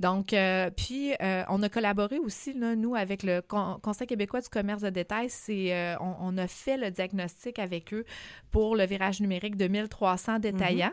[0.01, 1.13] Donc, euh, puis,
[1.49, 5.29] on a collaboré aussi, là, nous, avec le Con- Conseil québécois du commerce de détail.
[5.31, 8.05] C'est, on, on a fait le diagnostic avec eux
[8.51, 10.93] pour le virage numérique de 1300 détaillants.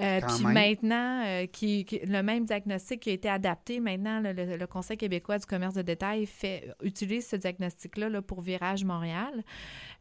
[0.00, 0.54] Euh, puis même.
[0.54, 4.66] maintenant, euh, qui, qui- le même diagnostic qui a été adapté, maintenant, le, le- le
[4.66, 9.44] Conseil québécois du commerce de détail fait, utilise ce diagnostic-là là, pour Virage Montréal.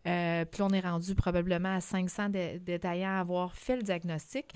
[0.08, 4.48] Euh, puis on est rendu probablement à 500 dé- détaillants à avoir fait le diagnostic.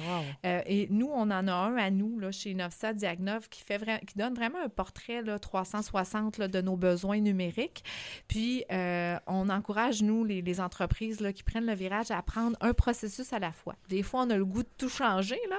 [0.45, 3.79] Euh, et nous, on en a un à nous, là, chez 900 Diagnov, qui, fait
[4.07, 7.83] qui donne vraiment un portrait là, 360 là, de nos besoins numériques.
[8.27, 12.57] Puis, euh, on encourage, nous, les, les entreprises là, qui prennent le virage, à prendre
[12.61, 13.75] un processus à la fois.
[13.89, 15.57] Des fois, on a le goût de tout changer, là,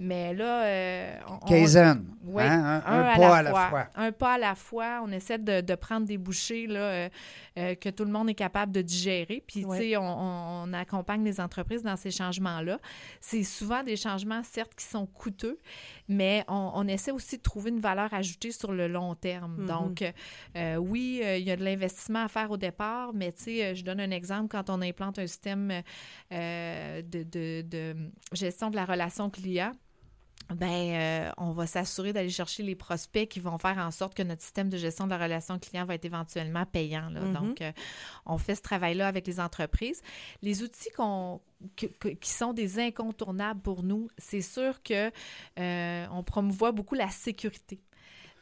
[0.00, 0.64] mais là...
[0.64, 3.68] euh, on- Kaizen, oui, hein, un, pas la à la fois.
[3.94, 5.00] Un pas à la fois.
[5.04, 7.08] On essaie de, de prendre des bouchées là,
[7.54, 9.27] que tout le monde est capable de digérer.
[9.46, 9.78] Puis, Ouais.
[9.78, 12.78] tu sais, on, accompagne les entreprises dans ces changements-là.
[13.20, 15.58] C'est souvent des changements, certes, qui sont coûteux,
[16.08, 19.56] mais on, on essaie aussi de trouver une valeur ajoutée sur le long terme.
[19.62, 19.66] Mhm.
[19.66, 20.04] Donc,
[20.56, 23.64] euh, oui, euh, il y a de l'investissement à faire au départ, mais tu sais,
[23.64, 24.48] euh, je donne un exemple.
[24.48, 25.82] Quand on implante un système
[26.32, 27.96] euh, de, de- de
[28.32, 29.72] gestion de la relation client,
[30.54, 34.22] ben, euh, on va s'assurer d'aller chercher les prospects qui vont faire en sorte que
[34.22, 37.10] notre système de gestion de la relation client va être éventuellement payant.
[37.10, 37.20] là.
[37.20, 37.32] Mhm.
[37.34, 37.70] Donc, euh,
[38.24, 40.00] on fait ce travail-là avec les entreprises.
[40.42, 41.40] Les outils qu'on
[41.76, 45.10] que- que- qui sont des incontournables pour nous, c'est sûr que
[45.58, 47.80] euh, on promouvoit beaucoup la sécurité.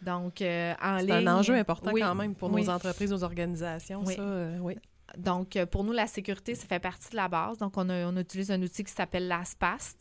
[0.02, 1.26] Donc, euh, en C'est ligne.
[1.26, 2.62] un enjeu important Oui, quand même pour oui.
[2.62, 4.02] nos entreprises, nos organisations.
[4.04, 4.14] Oui.
[4.14, 4.22] Ça,
[4.60, 4.76] oui.
[5.16, 7.56] Donc, pour nous, la sécurité, ça fait partie de la base.
[7.58, 9.96] Donc, on, a- on utilise un outil qui s'appelle LastPass.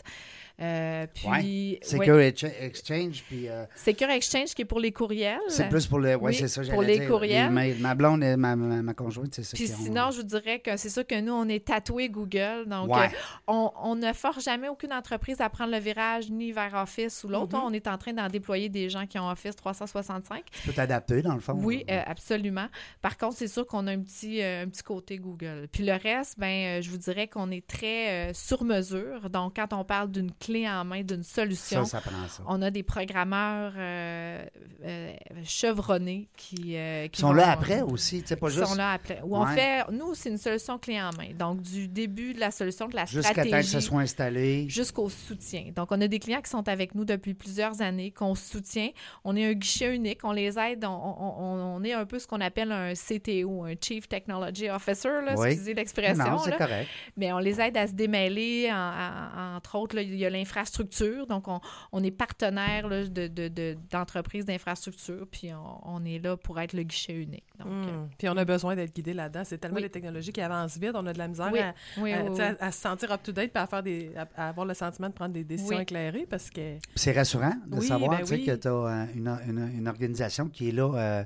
[0.62, 1.80] Euh, puis, Ouais.
[1.82, 5.40] Secure Ex- Exchange, puis euh, Secure Exchange qui est pour les courriels.
[5.50, 6.16] c'est plus pour le.
[6.16, 7.52] Oui, Oui, c'est ça, pour les dire, courriels.
[7.52, 7.78] mails.
[7.80, 9.52] Ma blonde et ma, ma, ma conjointe, c'est ça.
[9.56, 12.66] Puis ont- sinon, je vous dirais que c'est sûr que nous, on est tatoué Google.
[12.68, 13.08] Donc, Ouais.
[13.08, 17.24] euh, on, on ne force jamais aucune entreprise à prendre le virage ni vers Office
[17.26, 17.58] ou l'autre.
[17.58, 17.64] Mhm.
[17.66, 20.44] On est en train d'en déployer des gens qui ont Office 365.
[20.52, 21.54] Tu peux t'adapter, dans le fond.
[21.62, 22.68] Oui, euh, absolument.
[23.02, 25.68] Par contre, c'est sûr qu'on a un petit, euh, un petit côté Google.
[25.72, 29.30] Puis le reste, ben, euh, je vous dirais qu'on est très euh, sur mesure.
[29.30, 32.44] Donc, quand on parle d'une clé en main, d'une solution, ça, ça prend ça.
[32.48, 34.46] on a des programmeurs euh,
[34.86, 38.68] euh, chevronnés qui, euh, qui sont vont- là après aussi, tu sais, pas Ils juste
[38.68, 39.22] sont là après.
[39.24, 39.56] Où on Ouais.
[39.56, 41.30] fait, nous, c'est une solution clé en main.
[41.38, 44.68] Donc, du début de la solution, de la jusqu'à temps que stratégie ça soit installé.
[44.70, 45.72] jusqu'au soutien.
[45.76, 48.90] Donc, on a des clients qui sont avec nous depuis plusieurs années, qu'on soutient.
[49.24, 50.86] On est un guichet unique, on les aide.
[50.86, 54.70] On, on- on- on est un peu ce qu'on appelle un CTO, un Chief Technology
[54.70, 55.48] Officer, là, Oui.
[55.50, 56.24] excusez l'expression.
[56.24, 56.58] Non, c'est là.
[56.58, 56.90] correct.
[57.18, 58.70] Mais on les aide à se démêler.
[58.72, 61.28] en- en- entre autres, là, il y a l'infrastructure.
[61.28, 61.60] Donc, on,
[61.92, 66.60] on est partenaire là, de, de- de- d'entreprises d'infrastructure, puis on, on est là pour
[66.60, 67.46] être le guichet unique.
[67.60, 67.88] Donc, Mm.
[67.88, 69.44] euh, Puis on a besoin d'être guidé là-dedans.
[69.46, 69.84] C'est tellement Oui.
[69.84, 70.92] les technologies qui avancent vite.
[70.96, 72.56] On a de la misère Oui, à, oui, à- oui, tu sais, oui.
[72.60, 75.14] à- à se sentir up-to-date et à, faire des, à, à avoir le sentiment de
[75.14, 75.82] prendre des décisions Oui.
[75.84, 76.76] éclairées parce que...
[76.78, 80.70] Puis C'est rassurant de Oui, savoir ben que tu as une, une- une organisation qui
[80.70, 81.24] est là euh,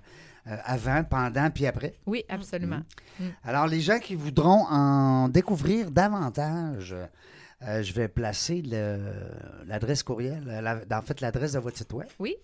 [0.47, 1.95] euh, avant, pendant, puis après.
[2.05, 2.81] Oui, absolument.
[3.43, 6.95] Alors, les gens qui voudront en découvrir davantage,
[7.67, 8.61] euh, je vais placer
[9.67, 12.07] l'adresse courriel, euh, la- en fait, l'adresse de votre site web.
[12.19, 12.35] Oui.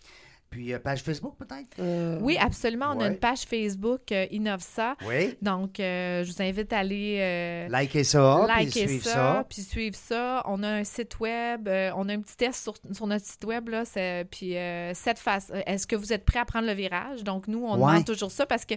[0.52, 1.76] Puis, euh, page Facebook, peut-être?
[1.80, 2.18] euh?
[2.22, 2.94] Oui, absolument.
[2.96, 4.96] On a une page Facebook euh, Innovsa.
[5.06, 5.36] Oui.
[5.42, 9.46] Donc, euh, je vous invite à aller euh, Likez ça, puis liker suivre ça, ça.
[9.50, 10.44] puis suivre ça.
[10.46, 13.44] On a un site web, euh, on a un petit test sur, sur notre site
[13.44, 13.84] web, là,
[14.30, 17.24] puis euh, cette face, euh, est-ce que vous êtes prêt à prendre le virage?
[17.26, 17.92] Donc, nous, on Ouais.
[17.92, 18.76] demande toujours ça parce que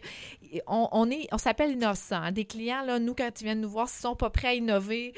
[0.67, 2.17] on, on est, on s'appelle innocent.
[2.17, 2.33] hein.
[2.33, 5.13] Des clients, là, nous, quand ils viennent nous voir, s'ils sont pas prêts à innover,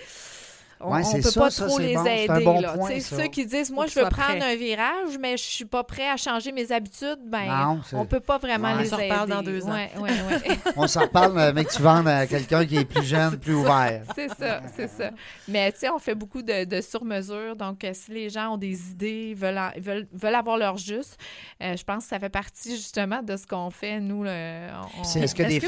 [0.80, 2.26] on Ouais, ne peut ça, pas ça, trop les bon, aider.
[2.28, 2.72] un bon là.
[2.72, 3.16] point, Tu sais, ça.
[3.22, 6.08] Ceux qui disent, moi, Faut je veux prendre un virage, mais je suis pas prêt
[6.08, 8.82] à changer mes habitudes, ben, Non, on peut pas vraiment Ouais.
[8.84, 9.10] les On se aider.
[9.10, 9.72] reparle dans deux ans.
[9.72, 10.58] Ouais, ouais, ouais.
[10.76, 13.54] On s'en reparle, euh, mais que tu vendes à quelqu'un qui est plus jeune, plus
[13.54, 14.02] ouvert.
[14.14, 15.10] C'est ça, c'est ça.
[15.48, 17.56] Mais tu sais, on fait beaucoup de, de sur-mesure.
[17.56, 21.18] Donc, euh, si les gens ont des idées, veulent, en- veulent, veulent avoir leur juste,
[21.62, 24.24] euh, je pense que ça fait partie justement de ce qu'on fait, nous.
[24.24, 25.60] on- Est-ce que des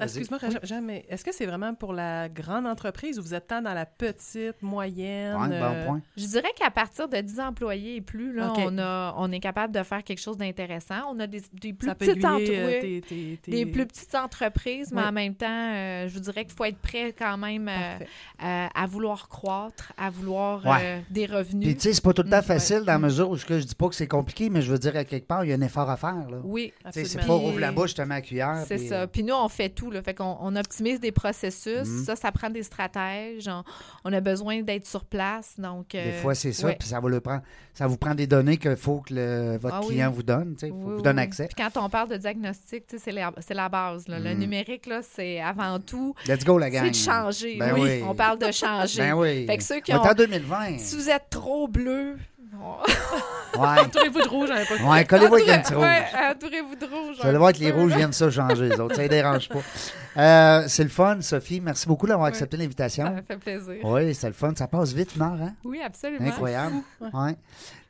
[0.00, 3.62] excuse-moi, Jean, mais est-ce que c'est vraiment pour la grande entreprise ou vous êtes tant
[3.62, 5.36] dans la petite, moyenne?
[5.36, 6.00] Ouais, euh, bon point.
[6.16, 9.74] Je dirais qu'à partir de 10 employés et plus, là, on, a, on est capable
[9.74, 11.12] de faire quelque chose d'intéressant.
[11.12, 14.14] On a des, des plus ça petites euh, oui, tes- tes- tes- des plus petites
[14.14, 15.08] entreprises, mais Oui.
[15.08, 17.98] en même temps, euh, je vous dirais qu'il faut être prêt quand même euh,
[18.44, 20.78] euh, à vouloir croître, à vouloir Ouais.
[20.82, 21.66] euh, des revenus.
[21.66, 22.84] Puis, tu sais, c'est pas tout le temps Mm, facile ouais.
[22.84, 23.02] dans la Mm.
[23.02, 25.26] mesure où que je dis pas que c'est compliqué, mais je veux dire, à quelque
[25.26, 26.28] part, il y a un effort à faire.
[26.30, 26.38] Là.
[26.44, 28.64] oui, Tu sais, C'est pas ouvre la bouche, je te mets à cuillère.
[28.66, 28.94] C'est puis, ça.
[29.02, 29.90] euh, Puis nous, on fait tout.
[29.90, 30.02] Là.
[30.02, 31.86] Fait qu'on on optimise des processus.
[31.88, 32.04] Mhm.
[32.04, 33.48] Ça, ça prend des stratèges.
[33.48, 33.62] On,
[34.04, 35.54] on a besoin d'être sur place.
[35.58, 36.66] Donc, Des euh, fois, c'est ça.
[36.66, 36.76] ouais.
[36.78, 37.42] Puis ça, va le prendre,
[37.74, 39.88] ça vous prend des données qu'il faut que le- votre Ah oui.
[39.88, 40.56] client vous donne.
[40.60, 41.22] Faut Oui, vous donne oui.
[41.22, 41.46] accès.
[41.46, 44.08] Puis quand on parle de diagnostic, tu sais, c'est la, la base.
[44.08, 44.18] là.
[44.18, 44.38] Le Mhm.
[44.40, 46.84] numérique, là, c'est avant tout, Let's go, la gang.
[46.84, 47.56] c'est de changer.
[47.58, 48.02] Ben oui.
[48.06, 48.98] On parle de changer.
[49.02, 49.46] Ben oui.
[49.46, 50.78] Fait que ceux qui On est ont- en 2020.
[50.78, 52.16] Si vous êtes trop bleu,
[53.58, 53.80] Ouais.
[53.80, 55.84] Entourez-vous de rouge, j'avais pas ouais, collez-vous avec un petit rouge.
[55.84, 57.16] Ouais, entourez-vous de rouge.
[57.20, 58.94] Vous allez voir que les rouges viennent ça changer, les autres.
[58.94, 59.58] Ça ne dérange pas.
[60.16, 61.60] Euh, c'est le fun, Sophie.
[61.60, 62.30] Merci beaucoup d'avoir Ouais.
[62.30, 63.10] accepté Ça l'invitation.
[63.14, 63.76] me fait plaisir.
[63.84, 64.52] Oui, c'est le fun.
[64.56, 65.54] Ça passe vite, une heure, hein?
[65.64, 66.26] Oui, absolument.
[66.26, 66.76] Incroyable.
[67.00, 67.36] Ouais.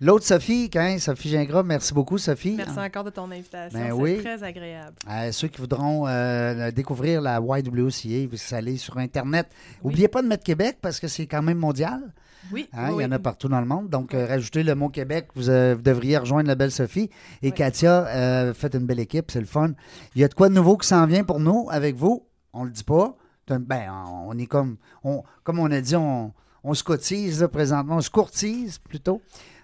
[0.01, 2.55] L'autre Sophie, quand Sophie Gingras, merci beaucoup, Sophie.
[2.57, 3.79] Merci encore de ton invitation.
[3.79, 4.19] Ben c'est oui.
[4.23, 4.95] très agréable.
[5.11, 9.49] Euh, ceux qui voudront euh, découvrir la YWCA, vous allez sur Internet.
[9.83, 12.01] N'oubliez pas de mettre Québec parce que c'est quand même mondial.
[12.53, 13.89] Oui, Hein, oui, Il y en a partout dans le monde.
[13.89, 15.29] Donc, euh, rajoutez le mot Québec.
[15.35, 17.11] Vous, euh, vous devriez rejoindre la belle Sophie.
[17.43, 17.53] Et Oui.
[17.53, 19.31] Katia, euh, faites une belle équipe.
[19.31, 19.73] C'est le fun.
[20.15, 22.27] Il y a de quoi de nouveau qui s'en vient pour nous avec vous?
[22.53, 23.17] On le dit pas.
[23.49, 23.91] Ben,
[24.27, 26.33] on est comme, on, comme on a dit, on,
[26.65, 27.97] on se cotise là, présentement.
[27.97, 29.23] On se courtise plutôt.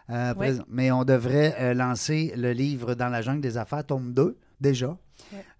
[0.09, 0.47] Oui.
[0.68, 4.97] Mais on devrait lancer le livre Dans la jungle des affaires, tome 2, déjà.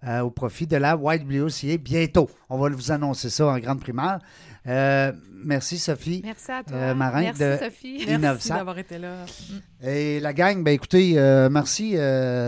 [0.07, 2.29] Euh, au profit de la YWCA bientôt.
[2.49, 4.19] On va vous annoncer ça en grande primaire.
[4.67, 5.11] Euh,
[5.43, 6.21] merci, Sophie.
[6.23, 6.77] Merci à toi.
[6.77, 8.05] Euh, Marin Merci, de- Sophie.
[8.19, 9.25] Merci d'avoir été là.
[9.83, 11.13] Et la gang, ben écoutez,
[11.51, 11.95] merci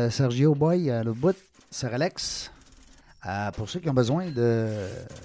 [0.10, 1.36] Sergio Boy à l'autre bout,
[1.70, 2.52] Sir Alex.
[3.28, 4.68] Euh, pour ceux qui ont besoin de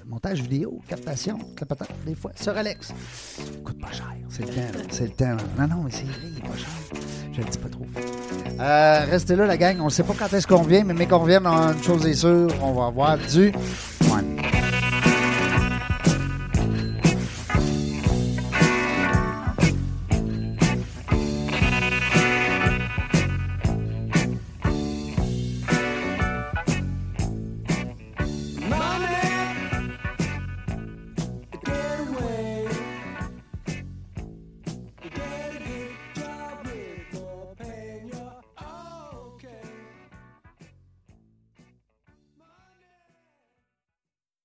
[0.07, 2.92] montage vidéo, captation, capata, des fois, Sir Alex.
[3.64, 5.36] Coûte pas cher, c'est le temps, c'est le temps.
[5.59, 6.68] Non, non, mais c'est vrai, il est pas cher.
[7.32, 7.86] Je le dis pas trop.
[8.61, 9.80] Euh, restez là, la gang.
[9.80, 12.14] On ne sait pas quand est-ce qu'on revient, mais mais qu'on revienne, une chose est
[12.14, 13.53] sûre, on va avoir du